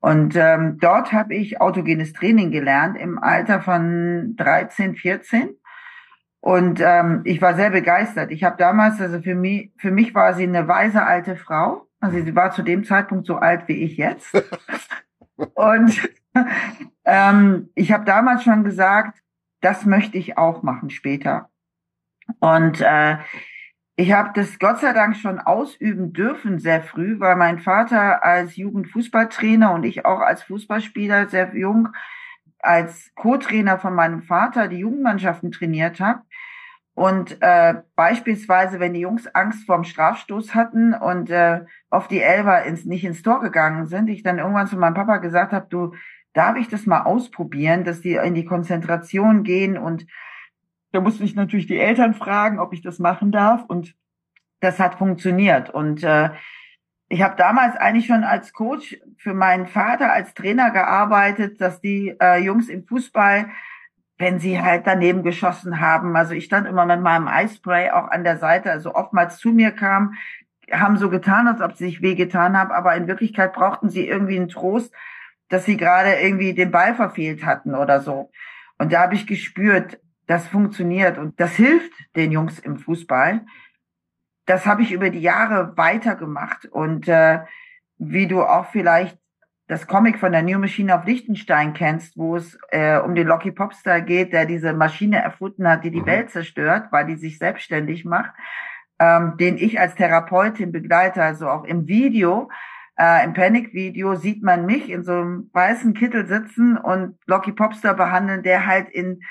[0.00, 5.50] Und ähm, dort habe ich autogenes Training gelernt im Alter von 13, 14.
[6.40, 8.30] Und ähm, ich war sehr begeistert.
[8.30, 11.86] Ich habe damals, also für mich, für mich war sie eine weise alte Frau.
[12.00, 14.32] Also sie war zu dem Zeitpunkt so alt wie ich jetzt.
[15.54, 16.08] Und
[17.04, 19.18] ähm, ich habe damals schon gesagt,
[19.60, 21.50] das möchte ich auch machen später.
[22.38, 23.18] Und äh,
[24.00, 28.56] ich habe das Gott sei Dank schon ausüben dürfen sehr früh, weil mein Vater als
[28.56, 31.88] Jugendfußballtrainer und ich auch als Fußballspieler sehr jung
[32.60, 36.22] als Co-Trainer von meinem Vater die Jugendmannschaften trainiert habe.
[36.94, 41.60] Und äh, beispielsweise, wenn die Jungs Angst vorm Strafstoß hatten und äh,
[41.90, 45.18] auf die Elber ins, nicht ins Tor gegangen sind, ich dann irgendwann zu meinem Papa
[45.18, 45.92] gesagt habe, du,
[46.32, 50.06] darf ich das mal ausprobieren, dass die in die Konzentration gehen und
[50.92, 53.64] da musste ich natürlich die Eltern fragen, ob ich das machen darf.
[53.64, 53.94] Und
[54.60, 55.70] das hat funktioniert.
[55.70, 56.30] Und äh,
[57.08, 62.14] ich habe damals eigentlich schon als Coach für meinen Vater als Trainer gearbeitet, dass die
[62.20, 63.48] äh, Jungs im Fußball,
[64.18, 68.22] wenn sie halt daneben geschossen haben, also ich stand immer mit meinem Eispray auch an
[68.22, 70.14] der Seite, also oftmals zu mir kam,
[70.70, 74.36] haben so getan, als ob sie sich wehgetan haben, aber in Wirklichkeit brauchten sie irgendwie
[74.36, 74.94] einen Trost,
[75.48, 78.30] dass sie gerade irgendwie den Ball verfehlt hatten oder so.
[78.78, 79.98] Und da habe ich gespürt,
[80.30, 83.44] das funktioniert und das hilft den Jungs im Fußball.
[84.46, 87.40] Das habe ich über die Jahre weitergemacht und äh,
[87.98, 89.18] wie du auch vielleicht
[89.66, 93.50] das Comic von der New Machine auf Liechtenstein kennst, wo es äh, um den Locky
[93.50, 96.06] Popstar geht, der diese Maschine erfunden hat, die die mhm.
[96.06, 98.30] Welt zerstört, weil die sich selbstständig macht,
[99.00, 102.50] ähm, den ich als Therapeutin begleite, also auch im Video,
[102.96, 107.94] äh, im Panic-Video sieht man mich in so einem weißen Kittel sitzen und Locky Popstar
[107.94, 109.22] behandeln, der halt in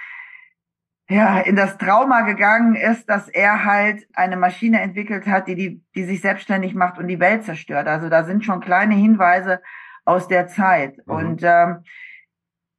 [1.10, 5.84] ja, in das Trauma gegangen ist, dass er halt eine Maschine entwickelt hat, die, die,
[5.95, 7.88] die sich selbstständig macht und die Welt zerstört.
[7.88, 9.60] Also da sind schon kleine Hinweise
[10.06, 10.98] aus der Zeit.
[11.08, 11.13] Mhm.
[11.13, 11.84] Und ähm,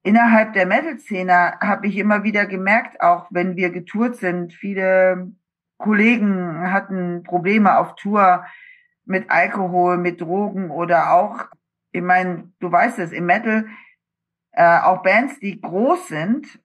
[0.05, 5.33] innerhalb der Metal-Szene habe ich immer wieder gemerkt, auch wenn wir getourt sind, viele
[5.77, 8.45] Kollegen hatten Probleme auf Tour
[9.07, 11.47] mit Alkohol, mit Drogen oder auch,
[11.91, 13.67] ich meine, du weißt es, im Metal,
[14.53, 16.60] äh, auch Bands, die groß sind,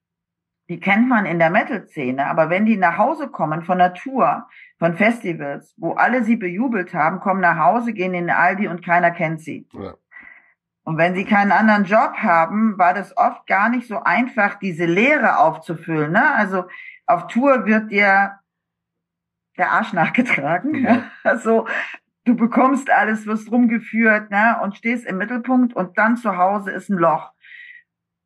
[0.70, 4.48] die kennt man in der Metal-Szene, aber wenn die nach Hause kommen von der Tour,
[4.80, 8.84] von Festivals, wo alle sie bejubelt haben, kommen nach Hause, gehen in den Aldi und
[8.84, 9.68] keiner kennt sie.
[9.74, 9.94] Ja.
[10.84, 14.86] Und wenn sie keinen anderen Job haben, war das oft gar nicht so einfach, diese
[14.86, 16.12] Leere aufzufüllen.
[16.12, 16.34] Ne?
[16.36, 16.66] Also
[17.08, 18.40] auf Tour wird dir
[19.58, 20.84] der Arsch nachgetragen.
[20.84, 21.04] Ja.
[21.24, 21.68] Also
[22.26, 24.60] du bekommst alles, wirst rumgeführt ne?
[24.62, 27.32] und stehst im Mittelpunkt und dann zu Hause ist ein Loch.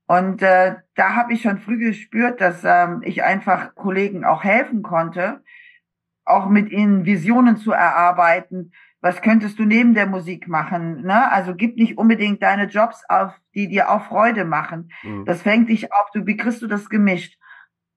[0.10, 4.82] Und äh, da habe ich schon früh gespürt, dass ähm, ich einfach Kollegen auch helfen
[4.82, 5.44] konnte,
[6.26, 8.72] auch mit ihnen Visionen zu erarbeiten.
[9.02, 11.04] Was könntest du neben der Musik machen?
[11.04, 11.32] Ne?
[11.32, 14.92] Also gib nicht unbedingt deine Jobs auf, die dir auch Freude machen.
[15.04, 15.26] Mhm.
[15.26, 16.10] Das fängt dich auf.
[16.12, 17.38] Du, wie kriegst du das gemischt?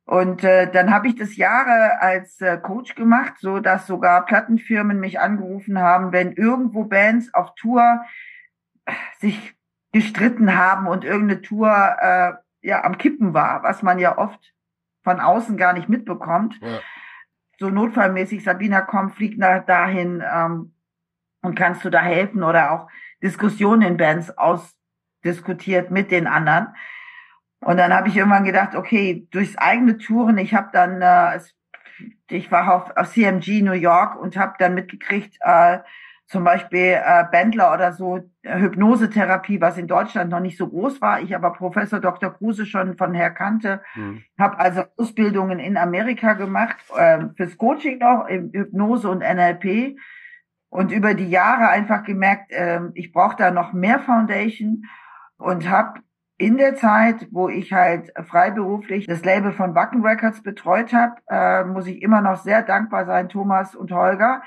[0.05, 5.01] Und äh, dann habe ich das Jahre als äh, Coach gemacht, so dass sogar Plattenfirmen
[5.01, 8.03] mich angerufen haben, wenn irgendwo Bands auf Tour
[9.18, 9.55] sich
[9.92, 14.52] gestritten haben und irgendeine Tour äh, ja am Kippen war, was man ja oft
[15.05, 16.59] von außen gar nicht mitbekommt.
[16.61, 16.81] Ja.
[17.59, 20.74] So notfallmäßig, Sabina, komm, flieg nach dahin ähm,
[21.42, 22.88] und kannst du da helfen oder auch
[23.22, 26.68] Diskussionen in Bands ausdiskutiert mit den anderen.
[27.61, 31.40] Und dann habe ich irgendwann gedacht, okay, durchs eigene Touren, ich habe dann, äh,
[32.28, 35.78] ich war auf, auf CMG New York und habe dann mitgekriegt, äh,
[36.26, 41.00] zum Beispiel äh, Bendler oder so, äh, Hypnosetherapie, was in Deutschland noch nicht so groß
[41.00, 41.20] war.
[41.20, 42.30] Ich aber Professor Dr.
[42.30, 44.22] Kruse schon von her kannte, mhm.
[44.38, 49.98] habe also Ausbildungen in Amerika gemacht, äh, fürs Coaching noch, im Hypnose und NLP.
[50.70, 54.87] Und über die Jahre einfach gemerkt, äh, ich brauche da noch mehr Foundation
[55.37, 56.00] und habe
[56.38, 61.64] in der Zeit, wo ich halt freiberuflich das Label von Backen Records betreut habe, äh,
[61.64, 64.42] muss ich immer noch sehr dankbar sein, Thomas und Holger,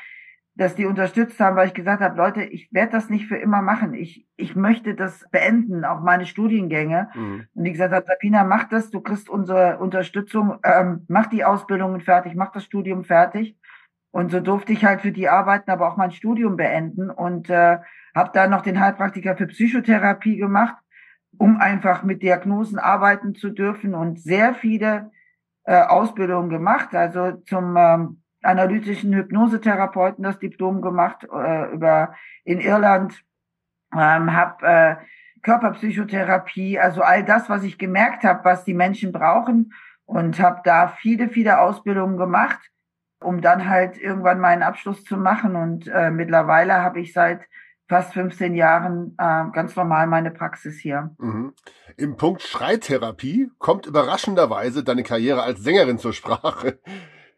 [0.55, 3.61] dass die unterstützt haben, weil ich gesagt habe, Leute, ich werde das nicht für immer
[3.61, 3.93] machen.
[3.93, 7.09] Ich, ich möchte das beenden, auch meine Studiengänge.
[7.13, 7.47] Mhm.
[7.53, 12.01] Und die gesagt hat, Sabina, mach das, du kriegst unsere Unterstützung, ähm, mach die Ausbildungen
[12.01, 13.57] fertig, mach das Studium fertig.
[14.11, 17.79] Und so durfte ich halt für die arbeiten, aber auch mein Studium beenden und äh,
[18.15, 20.75] habe dann noch den Heilpraktiker für Psychotherapie gemacht
[21.37, 25.11] um einfach mit Diagnosen arbeiten zu dürfen und sehr viele
[25.63, 33.23] äh, Ausbildungen gemacht, also zum ähm, analytischen Hypnosetherapeuten das Diplom gemacht äh, über in Irland,
[33.93, 34.95] ähm, habe äh,
[35.41, 39.73] Körperpsychotherapie, also all das, was ich gemerkt habe, was die Menschen brauchen
[40.05, 42.59] und habe da viele, viele Ausbildungen gemacht,
[43.19, 47.41] um dann halt irgendwann meinen Abschluss zu machen und äh, mittlerweile habe ich seit
[47.87, 51.15] fast 15 Jahren äh, ganz normal meine Praxis hier.
[51.19, 51.53] Mhm.
[51.97, 56.79] Im Punkt Schreitherapie kommt überraschenderweise deine Karriere als Sängerin zur Sprache.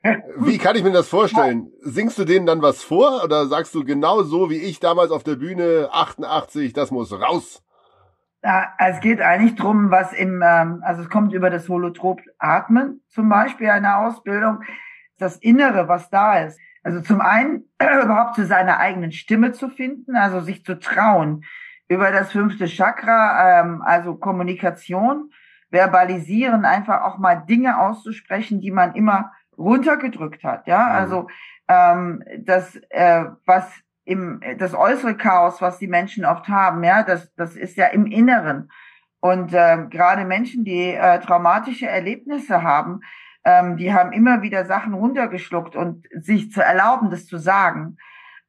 [0.04, 1.72] Wie kann ich mir das vorstellen?
[1.82, 5.24] Singst du denen dann was vor oder sagst du genau so wie ich damals auf
[5.24, 7.64] der Bühne 88, das muss raus?
[8.78, 13.28] Es geht eigentlich drum, was im, ähm, also es kommt über das Holotrop Atmen zum
[13.28, 14.62] Beispiel eine Ausbildung,
[15.18, 16.60] das Innere, was da ist.
[16.84, 17.66] Also zum einen
[18.04, 21.44] überhaupt zu seiner eigenen Stimme zu finden, also sich zu trauen
[21.90, 25.32] über das fünfte Chakra, ähm, also Kommunikation,
[25.70, 30.68] verbalisieren, einfach auch mal Dinge auszusprechen, die man immer runtergedrückt hat.
[30.68, 30.92] Ja, mhm.
[30.92, 31.28] also
[31.68, 33.72] ähm, das, äh, was
[34.06, 38.06] im das äußere Chaos, was die Menschen oft haben, ja, das das ist ja im
[38.06, 38.70] Inneren.
[39.20, 43.02] Und äh, gerade Menschen, die äh, traumatische Erlebnisse haben,
[43.44, 47.98] ähm, die haben immer wieder Sachen runtergeschluckt und sich zu erlauben, das zu sagen.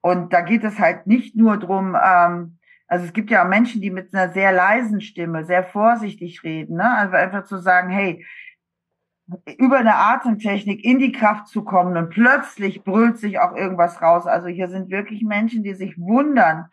[0.00, 3.90] Und da geht es halt nicht nur drum, ähm, also es gibt ja Menschen, die
[3.90, 6.96] mit einer sehr leisen Stimme sehr vorsichtig reden, ne?
[6.96, 8.24] Also einfach zu sagen, hey,
[9.58, 14.26] über eine Atemtechnik in die Kraft zu kommen und plötzlich brüllt sich auch irgendwas raus.
[14.26, 16.66] Also hier sind wirklich Menschen, die sich wundern,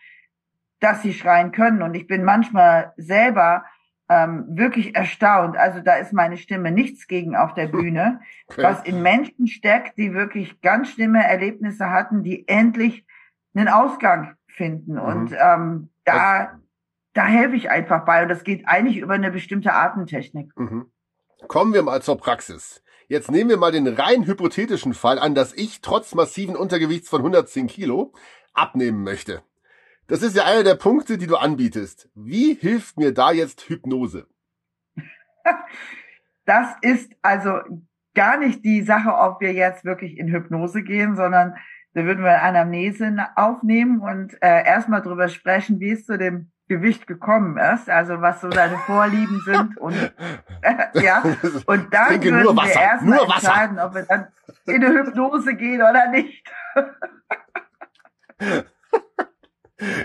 [0.80, 1.82] dass sie schreien können.
[1.82, 3.66] Und ich bin manchmal selber
[4.08, 5.58] ähm, wirklich erstaunt.
[5.58, 8.64] Also da ist meine Stimme nichts gegen auf der Bühne, okay.
[8.64, 13.06] was in Menschen steckt, die wirklich ganz schlimme Erlebnisse hatten, die endlich
[13.54, 14.94] einen Ausgang finden.
[14.94, 15.02] Mhm.
[15.02, 16.60] Und ähm, da,
[17.14, 18.24] da helfe ich einfach bei.
[18.24, 20.52] Und das geht eigentlich über eine bestimmte Atemtechnik.
[20.58, 20.86] Mhm.
[21.48, 22.84] Kommen wir mal zur Praxis.
[23.08, 27.20] Jetzt nehmen wir mal den rein hypothetischen Fall an, dass ich trotz massiven Untergewichts von
[27.20, 28.14] 110 Kilo
[28.54, 29.44] abnehmen möchte.
[30.08, 32.10] Das ist ja einer der Punkte, die du anbietest.
[32.16, 34.28] Wie hilft mir da jetzt Hypnose?
[36.48, 37.60] Das ist also
[38.14, 41.56] gar nicht die Sache, ob wir jetzt wirklich in Hypnose gehen, sondern
[41.96, 47.06] da würden wir Anamnese aufnehmen und äh, erstmal drüber sprechen, wie es zu dem Gewicht
[47.06, 49.96] gekommen ist, also was so deine Vorlieben sind und
[50.62, 51.24] äh, ja
[51.66, 54.28] und dann würden wir erstmal entscheiden, ob wir dann
[54.66, 56.44] in eine Hypnose gehen oder nicht.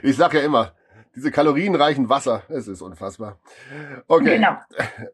[0.02, 0.72] Ich sag ja immer,
[1.14, 3.38] diese kalorienreichen Wasser, es ist unfassbar.
[4.06, 4.36] Okay.
[4.36, 4.56] Genau.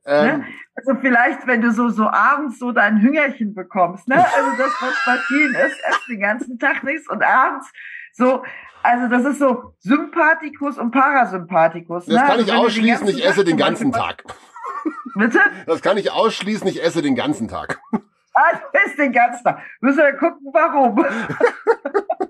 [0.09, 0.45] Ähm, ne?
[0.77, 4.15] also vielleicht, wenn du so, so abends so dein Hüngerchen bekommst, ne?
[4.17, 7.73] Also das, was bei vielen ist, erst den ganzen Tag nichts und abends
[8.13, 8.45] so,
[8.83, 12.07] also das ist so Sympathikus und Parasympathikus.
[12.07, 12.21] Das ne?
[12.21, 14.25] kann also ich ausschließen, ich esse den ganzen Tag.
[15.17, 15.41] Bitte?
[15.67, 17.81] Das kann ich ausschließen, ich esse den ganzen Tag.
[18.33, 19.61] Ah, du isst den ganzen Tag.
[19.81, 21.05] Müssen wir gucken, warum.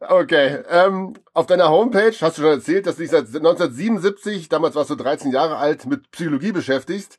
[0.00, 4.74] Okay, ähm, auf deiner Homepage hast du schon erzählt, dass du dich seit 1977, damals
[4.74, 7.18] warst du 13 Jahre alt, mit Psychologie beschäftigst.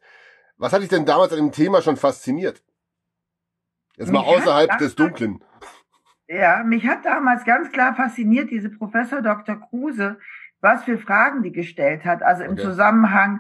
[0.58, 2.62] Was hat dich denn damals an dem Thema schon fasziniert?
[3.96, 5.44] Jetzt mal mich außerhalb des Dunklen.
[6.28, 9.60] Ja, mich hat damals ganz klar fasziniert, diese Professor Dr.
[9.60, 10.20] Kruse,
[10.62, 12.22] was für Fragen die gestellt hat.
[12.22, 12.62] Also im okay.
[12.62, 13.40] Zusammenhang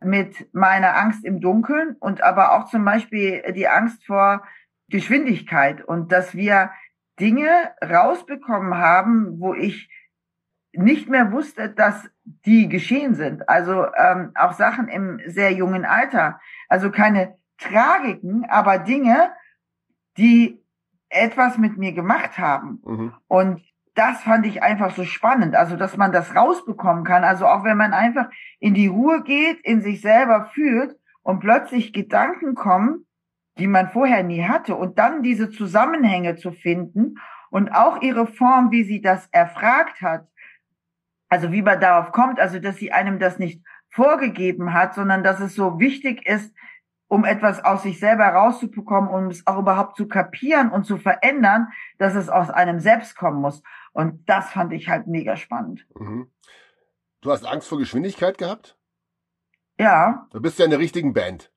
[0.00, 4.44] mit meiner Angst im Dunkeln und aber auch zum Beispiel die Angst vor
[4.88, 6.70] Geschwindigkeit und dass wir
[7.18, 9.90] Dinge rausbekommen haben, wo ich
[10.72, 13.48] nicht mehr wusste, dass die geschehen sind.
[13.48, 16.40] Also ähm, auch Sachen im sehr jungen Alter.
[16.68, 19.30] Also keine Tragiken, aber Dinge,
[20.18, 20.62] die
[21.08, 22.82] etwas mit mir gemacht haben.
[22.84, 23.14] Mhm.
[23.28, 23.62] Und
[23.94, 25.56] das fand ich einfach so spannend.
[25.56, 27.24] Also, dass man das rausbekommen kann.
[27.24, 28.28] Also auch wenn man einfach
[28.60, 33.06] in die Ruhe geht, in sich selber fühlt und plötzlich Gedanken kommen,
[33.58, 37.18] die man vorher nie hatte und dann diese Zusammenhänge zu finden
[37.50, 40.28] und auch ihre Form, wie sie das erfragt hat,
[41.28, 45.40] also wie man darauf kommt, also dass sie einem das nicht vorgegeben hat, sondern dass
[45.40, 46.54] es so wichtig ist,
[47.08, 51.68] um etwas aus sich selber rauszubekommen, um es auch überhaupt zu kapieren und zu verändern,
[51.98, 53.62] dass es aus einem selbst kommen muss.
[53.92, 55.86] Und das fand ich halt mega spannend.
[55.94, 56.30] Mhm.
[57.20, 58.76] Du hast Angst vor Geschwindigkeit gehabt?
[59.78, 60.26] Ja.
[60.32, 61.52] Du bist ja in der richtigen Band.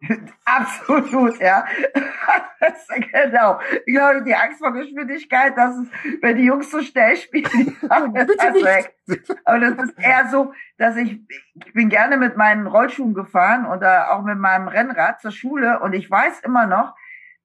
[0.44, 1.64] Absolut, ja.
[3.12, 3.60] genau.
[3.84, 5.88] Ich glaube, die Angst vor Geschwindigkeit, dass es,
[6.22, 7.44] wenn die Jungs so schnell spielen,
[8.12, 9.34] Bitte nicht.
[9.44, 11.20] Aber das ist eher so, dass ich,
[11.54, 15.92] ich bin gerne mit meinen Rollschuhen gefahren oder auch mit meinem Rennrad zur Schule und
[15.92, 16.94] ich weiß immer noch,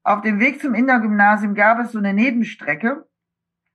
[0.04, 3.08] auf dem Weg zum Innergymnasium gab es so eine Nebenstrecke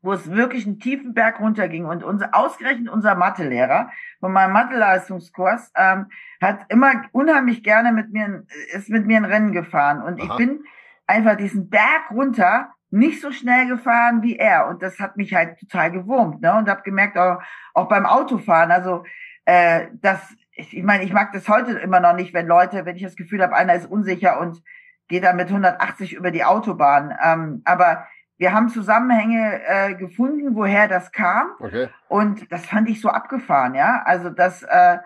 [0.03, 1.84] wo es wirklich einen tiefen Berg runterging.
[1.84, 6.07] Und unser, ausgerechnet unser Mathelehrer von meinem Mathe-Leistungskurs ähm,
[6.40, 10.03] hat immer unheimlich gerne mit mir, ist mit mir ein Rennen gefahren.
[10.03, 10.30] Und Aha.
[10.30, 10.64] ich bin
[11.07, 14.66] einfach diesen Berg runter nicht so schnell gefahren wie er.
[14.68, 16.40] Und das hat mich halt total gewurmt.
[16.40, 16.55] Ne?
[16.55, 17.40] Und habe gemerkt, auch,
[17.74, 19.05] auch beim Autofahren, also
[19.44, 20.20] äh, das,
[20.53, 23.16] ich, ich meine, ich mag das heute immer noch nicht, wenn Leute, wenn ich das
[23.16, 24.62] Gefühl habe, einer ist unsicher und
[25.09, 27.16] geht da mit 180 über die Autobahn.
[27.22, 28.07] Ähm, aber
[28.41, 31.51] wir haben Zusammenhänge äh, gefunden, woher das kam.
[31.59, 31.88] Okay.
[32.09, 34.03] Und das fand ich so abgefahren, ja.
[34.07, 34.97] Also, dass, äh,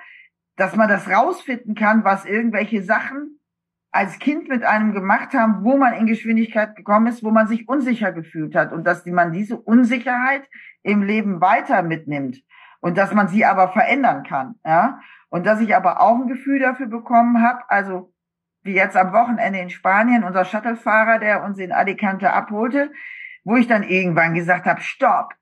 [0.55, 3.41] dass man das rausfinden kann, was irgendwelche Sachen
[3.91, 7.69] als Kind mit einem gemacht haben, wo man in Geschwindigkeit gekommen ist, wo man sich
[7.69, 10.49] unsicher gefühlt hat und dass man diese Unsicherheit
[10.85, 12.41] im Leben weiter mitnimmt
[12.79, 15.01] und dass man sie aber verändern kann, ja.
[15.29, 18.14] Und dass ich aber auch ein Gefühl dafür bekommen habe, also
[18.65, 22.91] wie jetzt am Wochenende in Spanien, unser Shuttlefahrer, der uns in Alicante abholte,
[23.45, 25.35] wo ich dann irgendwann gesagt habe, stopp,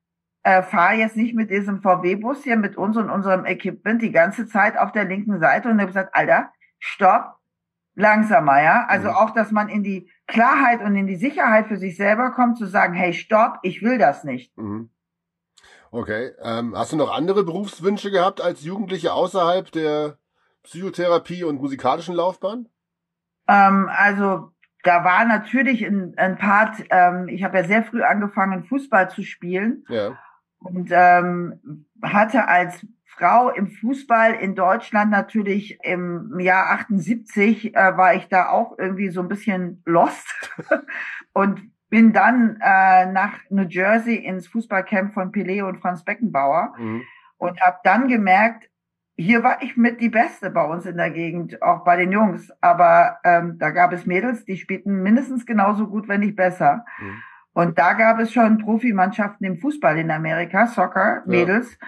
[0.42, 4.46] äh, fahr jetzt nicht mit diesem VW-Bus hier mit uns und unserem Equipment die ganze
[4.46, 6.50] Zeit auf der linken Seite und habe gesagt, Alter,
[6.80, 7.36] stopp,
[7.94, 8.86] langsamer, ja.
[8.88, 9.14] Also mhm.
[9.14, 12.66] auch, dass man in die Klarheit und in die Sicherheit für sich selber kommt, zu
[12.66, 14.56] sagen, hey, stopp, ich will das nicht.
[14.58, 14.90] Mhm.
[15.92, 16.32] Okay.
[16.42, 20.16] Ähm, hast du noch andere Berufswünsche gehabt als Jugendliche außerhalb der
[20.62, 22.68] Psychotherapie und musikalischen Laufbahn?
[23.48, 24.50] Ähm, also
[24.82, 29.22] da war natürlich ein, ein Part, ähm, ich habe ja sehr früh angefangen, Fußball zu
[29.22, 29.84] spielen.
[29.88, 30.18] Ja.
[30.58, 38.14] Und ähm, hatte als Frau im Fußball in Deutschland natürlich im Jahr 78 äh, war
[38.14, 40.26] ich da auch irgendwie so ein bisschen lost
[41.32, 47.02] und bin dann äh, nach New Jersey ins Fußballcamp von Pelé und Franz Beckenbauer mhm.
[47.36, 48.70] und habe dann gemerkt,
[49.16, 52.50] hier war ich mit die Beste bei uns in der Gegend, auch bei den Jungs.
[52.60, 56.84] Aber ähm, da gab es Mädels, die spielten mindestens genauso gut, wenn nicht besser.
[56.98, 57.22] Mhm.
[57.54, 61.78] Und da gab es schon Profimannschaften im Fußball in Amerika, Soccer, Mädels.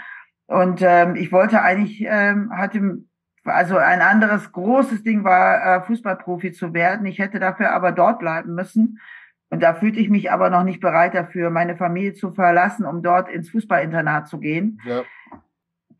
[0.49, 0.59] Ja.
[0.59, 2.99] Und ähm, ich wollte eigentlich, ähm, hatte,
[3.45, 7.07] also ein anderes großes Ding war, äh, Fußballprofi zu werden.
[7.07, 9.01] Ich hätte dafür aber dort bleiben müssen.
[9.49, 13.03] Und da fühlte ich mich aber noch nicht bereit dafür, meine Familie zu verlassen, um
[13.03, 14.81] dort ins Fußballinternat zu gehen.
[14.85, 15.03] Ja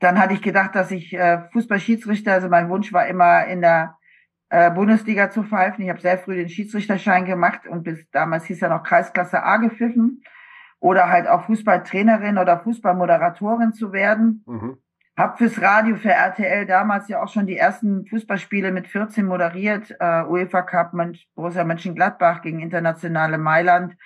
[0.05, 3.97] dann hatte ich gedacht, dass ich äh, Fußballschiedsrichter, also mein Wunsch war immer in der
[4.51, 5.83] äh, Bundesliga zu pfeifen.
[5.83, 9.57] Ich habe sehr früh den Schiedsrichterschein gemacht und bis damals hieß ja noch Kreisklasse A
[9.57, 10.23] gepfiffen
[10.79, 14.45] oder halt auch Fußballtrainerin oder Fußballmoderatorin zu werden.
[14.47, 14.77] Mhm.
[15.17, 19.97] Hab fürs Radio für RTL damals ja auch schon die ersten Fußballspiele mit 14 moderiert,
[19.99, 23.97] äh, UEFA Cup mit Borussia Mönchengladbach gegen internationale Mailand.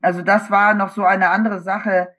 [0.00, 2.14] Also das war noch so eine andere Sache,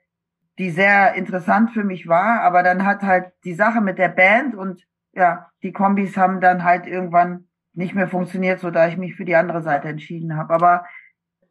[0.58, 2.42] die sehr interessant für mich war.
[2.42, 6.64] Aber dann hat halt die Sache mit der Band und ja, die Kombis haben dann
[6.64, 10.54] halt irgendwann nicht mehr funktioniert, so da ich mich für die andere Seite entschieden habe.
[10.54, 10.84] Aber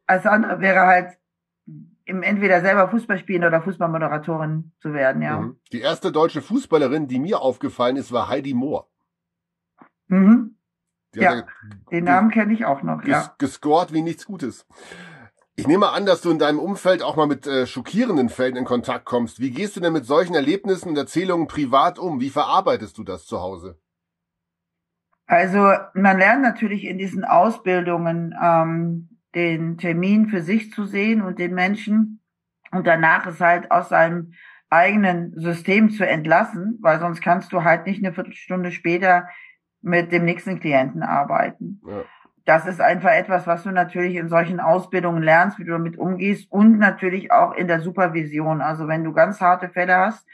[0.06, 1.18] als andere wäre halt
[2.06, 5.39] im entweder selber Fußball spielen oder Fußballmoderatorin zu werden, ja.
[5.39, 5.60] Mhm.
[5.72, 8.89] Die erste deutsche Fußballerin, die mir aufgefallen ist, war Heidi Mohr.
[10.08, 10.58] Mhm.
[11.16, 11.43] ja,
[11.91, 13.36] den Namen kenne ich auch noch, ges ja.
[13.38, 14.68] Gescored wie nichts Gutes.
[15.56, 18.66] Ich nehme an, dass du in deinem Umfeld auch mal mit äh, schockierenden Fällen in
[18.66, 19.39] Kontakt kommst.
[19.39, 22.20] Wie gehst du denn mit solchen Erlebnissen und Erzählungen privat um?
[22.20, 23.78] Wie verarbeitest du das zu Hause?
[25.28, 31.39] Also man lernt natürlich in diesen Ausbildungen ähm, den Termin für sich zu sehen und
[31.39, 32.22] den Menschen
[32.72, 34.34] und danach es halt aus seinem
[34.70, 39.28] eigenen System zu entlassen, weil sonst kannst du halt nicht eine Viertelstunde später
[39.82, 41.82] mit dem nächsten Klienten arbeiten.
[41.86, 42.04] Ja.
[42.45, 46.51] Das ist einfach etwas, was du natürlich in solchen Ausbildungen lernst, wie du damit umgehst
[46.51, 48.61] und natürlich auch in der Supervision.
[48.61, 50.25] Also wenn du ganz harte Fälle hast,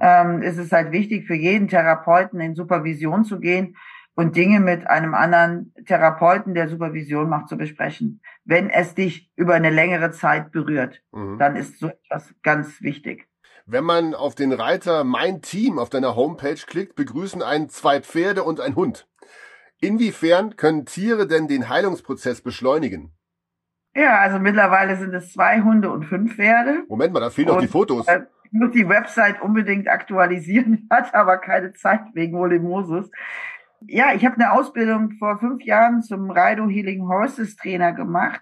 [0.00, 3.76] ähm, ist es halt wichtig für jeden Therapeuten in Supervision zu gehen
[4.14, 8.20] und Dinge mit einem anderen Therapeuten, der Supervision macht, zu besprechen.
[8.44, 11.38] Wenn es dich über eine längere Zeit berührt, Mhm.
[11.38, 13.28] dann ist so etwas ganz wichtig.
[13.64, 18.42] Wenn man auf den Reiter Mein Team auf deiner Homepage klickt, begrüßen einen zwei Pferde
[18.42, 19.06] und ein Hund.
[19.82, 23.12] Inwiefern können Tiere denn den Heilungsprozess beschleunigen?
[23.94, 26.84] Ja, also mittlerweile sind es zwei Hunde und fünf Pferde.
[26.88, 28.06] Moment mal, da fehlen noch die Fotos.
[28.06, 33.10] äh, Ich muss die Website unbedingt aktualisieren, hat aber keine Zeit wegen Olemosis.
[33.88, 38.40] Ja, ich habe eine Ausbildung vor fünf Jahren zum Raido Healing Horses Trainer gemacht.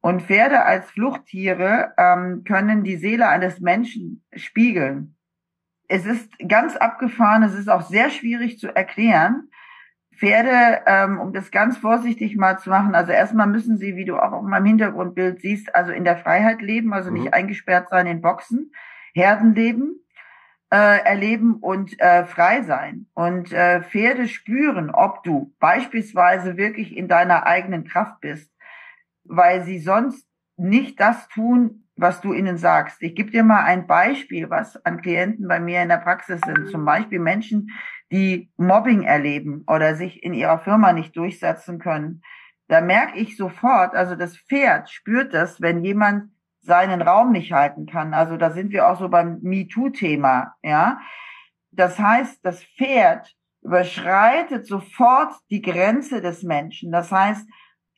[0.00, 5.16] Und Pferde als Fluchttiere ähm, können die Seele eines Menschen spiegeln.
[5.86, 9.50] Es ist ganz abgefahren, es ist auch sehr schwierig zu erklären.
[10.18, 14.16] Pferde, ähm, um das ganz vorsichtig mal zu machen, also erstmal müssen sie, wie du
[14.16, 17.16] auch auf meinem Hintergrundbild siehst, also in der Freiheit leben, also Mhm.
[17.16, 18.72] nicht eingesperrt sein in Boxen,
[19.14, 20.00] Herdenleben
[20.70, 23.06] äh, erleben und äh, frei sein.
[23.14, 28.52] Und äh, Pferde spüren, ob du beispielsweise wirklich in deiner eigenen Kraft bist,
[29.24, 33.02] weil sie sonst nicht das tun, was du ihnen sagst.
[33.02, 36.68] Ich gebe dir mal ein Beispiel, was an Klienten bei mir in der Praxis sind.
[36.70, 37.70] Zum Beispiel Menschen,
[38.10, 42.22] die Mobbing erleben oder sich in ihrer Firma nicht durchsetzen können.
[42.68, 46.30] Da merke ich sofort, also das Pferd spürt das, wenn jemand
[46.60, 48.14] seinen Raum nicht halten kann.
[48.14, 51.00] Also da sind wir auch so beim MeToo-Thema, ja.
[51.70, 56.92] Das heißt, das Pferd überschreitet sofort die Grenze des Menschen.
[56.92, 57.46] Das heißt,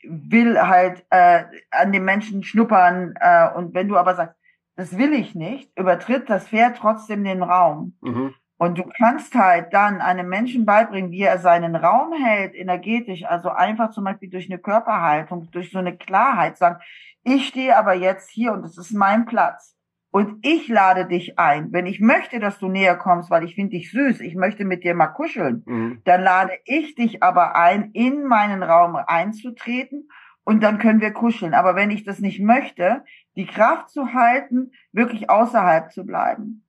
[0.03, 4.37] will halt äh, an dem Menschen schnuppern äh, und wenn du aber sagst,
[4.77, 7.97] das will ich nicht, übertritt das Pferd trotzdem den Raum.
[8.01, 8.35] Mhm.
[8.61, 13.49] Und du kannst halt dann einem Menschen beibringen, wie er seinen Raum hält, energetisch, also
[13.49, 16.79] einfach zum Beispiel durch eine Körperhaltung, durch so eine Klarheit sagen,
[17.25, 19.79] ich stehe aber jetzt hier und es ist mein Platz.
[20.11, 21.73] Und ich lade dich ein.
[21.73, 24.85] Wenn ich möchte, dass du näher kommst, weil ich finde dich süß, ich möchte mit
[24.85, 26.03] dir mal kuscheln, Mhm.
[26.05, 30.11] dann lade ich dich aber ein, in meinen Raum einzutreten
[30.45, 31.55] und dann können wir kuscheln.
[31.55, 33.05] Aber wenn ich das nicht möchte,
[33.37, 36.67] die Kraft zu halten, wirklich außerhalb zu bleiben.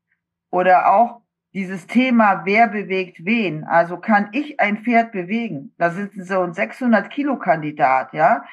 [0.52, 1.22] Oder auch
[1.54, 3.64] dieses Thema, wer bewegt wen?
[3.66, 5.74] Also kann ich ein Pferd bewegen?
[5.78, 8.44] Da sitzt so ein 600 Kilo Kandidat, ja?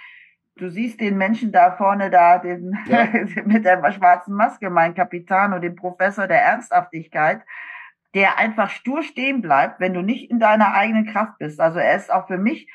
[0.56, 3.06] Du siehst den Menschen da vorne da, den, Ja.
[3.44, 7.42] mit der schwarzen Maske, mein Capitano, den Professor der Ernsthaftigkeit,
[8.14, 11.60] der einfach stur stehen bleibt, wenn du nicht in deiner eigenen Kraft bist.
[11.60, 12.68] Also er ist auch für mich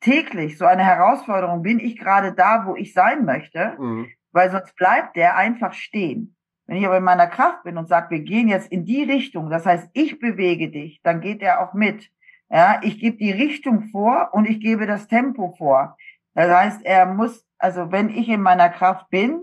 [0.00, 1.62] täglich so eine Herausforderung.
[1.62, 3.76] Bin ich gerade da, wo ich sein möchte?
[3.78, 4.08] Mhm.
[4.32, 6.36] Weil sonst bleibt der einfach stehen.
[6.70, 9.50] Wenn ich aber in meiner Kraft bin und sage, wir gehen jetzt in die Richtung,
[9.50, 12.12] das heißt, ich bewege dich, dann geht er auch mit.
[12.48, 15.96] Ja, ich gebe die Richtung vor und ich gebe das Tempo vor.
[16.34, 19.40] Das heißt, er muss, also wenn ich in meiner Kraft bin,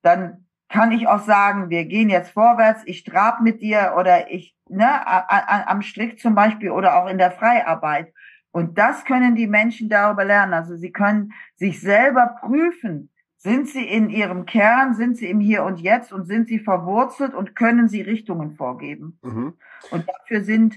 [0.00, 4.56] dann kann ich auch sagen, wir gehen jetzt vorwärts, ich trab mit dir oder ich,
[4.70, 4.88] ne,
[5.68, 8.10] am Strick zum Beispiel oder auch in der Freiarbeit.
[8.52, 10.54] Und das können die Menschen darüber lernen.
[10.54, 13.10] Also sie können sich selber prüfen.
[13.42, 17.32] Sind sie in ihrem Kern, sind sie im Hier und Jetzt und sind sie verwurzelt
[17.32, 19.18] und können sie Richtungen vorgeben?
[19.22, 19.54] Mhm.
[19.90, 20.76] Und dafür sind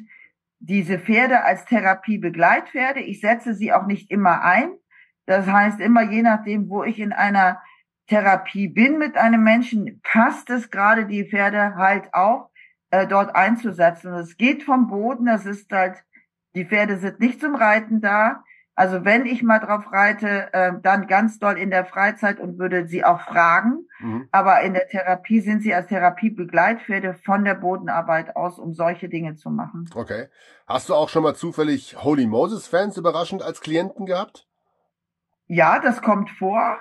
[0.60, 3.02] diese Pferde als Therapiebegleitpferde.
[3.02, 4.72] Ich setze sie auch nicht immer ein.
[5.26, 7.62] Das heißt, immer je nachdem, wo ich in einer
[8.08, 12.50] Therapie bin mit einem Menschen, passt es gerade die Pferde halt auch
[12.92, 14.14] äh, dort einzusetzen.
[14.14, 16.02] Es geht vom Boden, das ist halt,
[16.56, 18.46] die Pferde sind nicht zum Reiten da.
[18.76, 22.88] Also wenn ich mal drauf reite, äh, dann ganz doll in der Freizeit und würde
[22.88, 23.88] sie auch fragen.
[24.00, 24.28] Mhm.
[24.32, 29.36] Aber in der Therapie sind sie als Therapiebegleitpferde von der Bodenarbeit aus, um solche Dinge
[29.36, 29.90] zu machen.
[29.94, 30.28] Okay.
[30.66, 34.48] Hast du auch schon mal zufällig Holy Moses Fans überraschend als Klienten gehabt?
[35.46, 36.78] Ja, das kommt vor,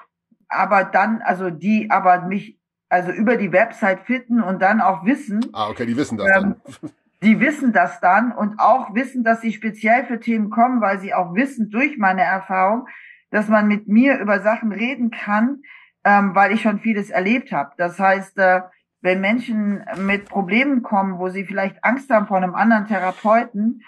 [0.49, 5.47] aber dann, also die aber mich also über die Website fitten und dann auch wissen,
[5.53, 6.91] Ah, okay, die wissen das Ähm, dann.
[7.23, 11.15] die wissen das dann und auch wissen, dass sie speziell für Themen kommen, weil sie
[11.15, 12.87] auch wissen durch meine Erfahrung,
[13.31, 15.63] dass man mit mir über Sachen reden kann,
[16.05, 17.73] ähm, weil ich schon vieles erlebt habe.
[17.79, 18.63] Das heißt, äh,
[19.01, 23.83] wenn Menschen mit Problemen kommen, wo sie vielleicht Angst haben vor einem anderen Therapeuten,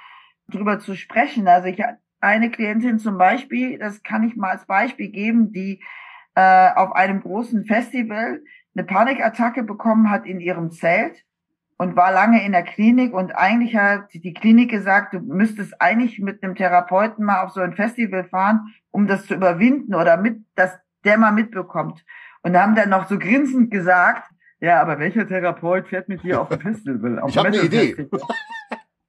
[0.49, 1.49] drüber zu sprechen.
[1.49, 1.83] Also ich
[2.21, 5.83] eine Klientin zum Beispiel, das kann ich mal als Beispiel geben, die
[6.35, 8.43] äh, auf einem großen Festival
[8.75, 11.25] eine Panikattacke bekommen hat in ihrem Zelt
[11.77, 16.19] und war lange in der Klinik und eigentlich hat die Klinik gesagt, du müsstest eigentlich
[16.21, 20.45] mit einem Therapeuten mal auf so ein Festival fahren, um das zu überwinden oder mit,
[20.55, 22.05] dass der mal mitbekommt.
[22.43, 26.51] Und haben dann noch so grinsend gesagt, ja, aber welcher Therapeut fährt mit dir auf
[26.51, 27.19] ein Festival?
[27.19, 27.95] Auf Ich hab ein eine Idee.
[27.97, 28.37] Metal-Festival?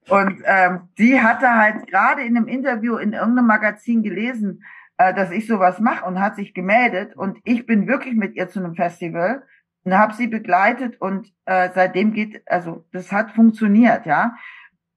[0.08, 4.64] Und ähm, die hatte halt gerade in einem Interview in irgendeinem Magazin gelesen,
[4.98, 7.16] äh, dass ich sowas mache und hat sich gemeldet.
[7.16, 9.44] Und ich bin wirklich mit ihr zu einem Festival
[9.86, 14.36] und habe sie begleitet und äh, seitdem geht, also das hat funktioniert, ja.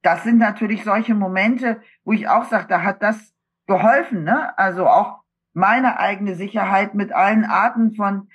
[0.03, 3.35] Das sind natürlich solche Momente, wo ich auch sage, da hat das
[3.67, 4.59] geholfen, ne?
[4.59, 5.19] Also auch
[5.53, 8.29] meine eigene Sicherheit mit allen Arten von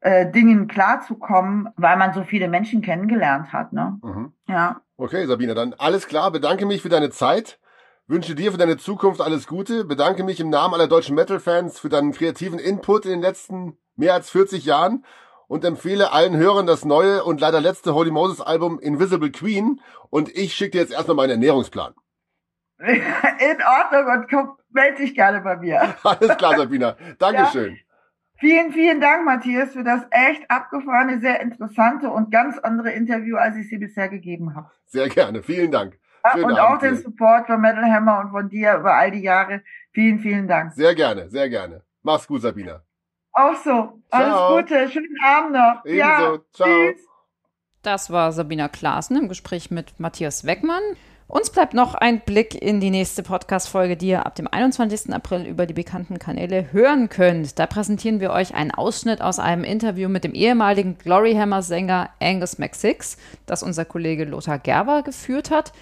[0.00, 3.72] äh, Dingen klarzukommen, weil man so viele Menschen kennengelernt hat.
[3.72, 3.98] Ne?
[4.02, 4.32] Mhm.
[4.48, 4.80] Ja.
[4.96, 6.30] Okay, Sabine, dann alles klar.
[6.32, 7.60] Bedanke mich für deine Zeit.
[8.08, 9.84] Wünsche dir für deine Zukunft alles Gute.
[9.84, 14.14] Bedanke mich im Namen aller deutschen Metal-Fans für deinen kreativen Input in den letzten mehr
[14.14, 15.04] als 40 Jahren
[15.52, 19.82] und empfehle allen Hörern das neue und leider letzte Holy Moses Album Invisible Queen.
[20.08, 21.92] Und ich schicke dir jetzt erstmal meinen Ernährungsplan.
[22.78, 25.94] In Ordnung und komm, melde dich gerne bei mir.
[26.04, 26.96] Alles klar, Sabina.
[27.18, 27.74] Dankeschön.
[27.74, 27.80] Ja.
[28.36, 33.54] Vielen, vielen Dank, Matthias, für das echt abgefahrene, sehr interessante und ganz andere Interview, als
[33.56, 34.70] ich sie bisher gegeben habe.
[34.86, 35.42] Sehr gerne.
[35.42, 35.98] Vielen Dank.
[36.32, 39.22] Schönen und Abend auch den Support von Metal Hammer und von dir über all die
[39.22, 39.62] Jahre.
[39.90, 40.72] Vielen, vielen Dank.
[40.72, 41.82] Sehr gerne, sehr gerne.
[42.02, 42.82] Mach's gut, Sabina.
[43.32, 44.00] Auch so.
[44.10, 44.56] Alles Ciao.
[44.56, 44.88] Gute.
[44.90, 45.84] Schönen Abend noch.
[45.84, 45.98] Ebenso.
[45.98, 46.66] Ja, Ciao.
[46.66, 47.06] Tschüss.
[47.82, 50.82] Das war Sabina Klaassen im Gespräch mit Matthias Weckmann.
[51.26, 55.14] Uns bleibt noch ein Blick in die nächste Podcast-Folge, die ihr ab dem 21.
[55.14, 57.58] April über die bekannten Kanäle hören könnt.
[57.58, 63.16] Da präsentieren wir euch einen Ausschnitt aus einem Interview mit dem ehemaligen Gloryhammer-Sänger Angus McSix,
[63.46, 65.72] das unser Kollege Lothar Gerber geführt hat.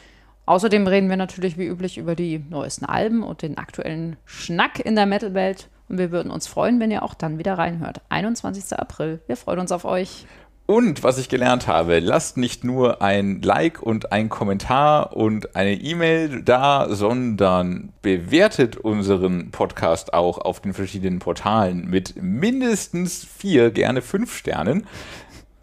[0.46, 4.94] Außerdem reden wir natürlich wie üblich über die neuesten Alben und den aktuellen Schnack in
[4.94, 5.68] der Metal-Welt.
[5.90, 8.00] Und wir würden uns freuen, wenn ihr auch dann wieder reinhört.
[8.10, 8.78] 21.
[8.78, 9.20] April.
[9.26, 10.24] Wir freuen uns auf euch.
[10.66, 15.74] Und was ich gelernt habe, lasst nicht nur ein Like und ein Kommentar und eine
[15.74, 24.00] E-Mail da, sondern bewertet unseren Podcast auch auf den verschiedenen Portalen mit mindestens vier, gerne
[24.00, 24.86] fünf Sternen.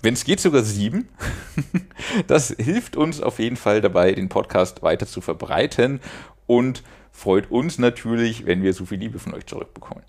[0.02, 1.08] Wenn es geht, sogar sieben.
[2.28, 6.00] Das hilft uns auf jeden Fall dabei, den Podcast weiter zu verbreiten
[6.46, 10.04] und freut uns natürlich, wenn wir so viel Liebe von euch zurückbekommen.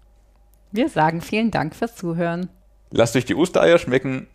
[0.73, 2.49] Wir sagen vielen Dank fürs Zuhören.
[2.91, 4.27] Lasst euch die Ostereier schmecken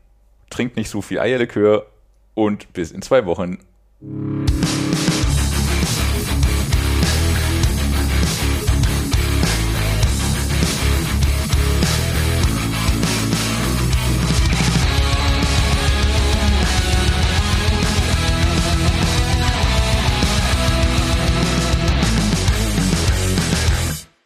[0.54, 1.88] trinkt nicht so viel Eierlikör
[2.36, 3.58] und bis in zwei Wochen.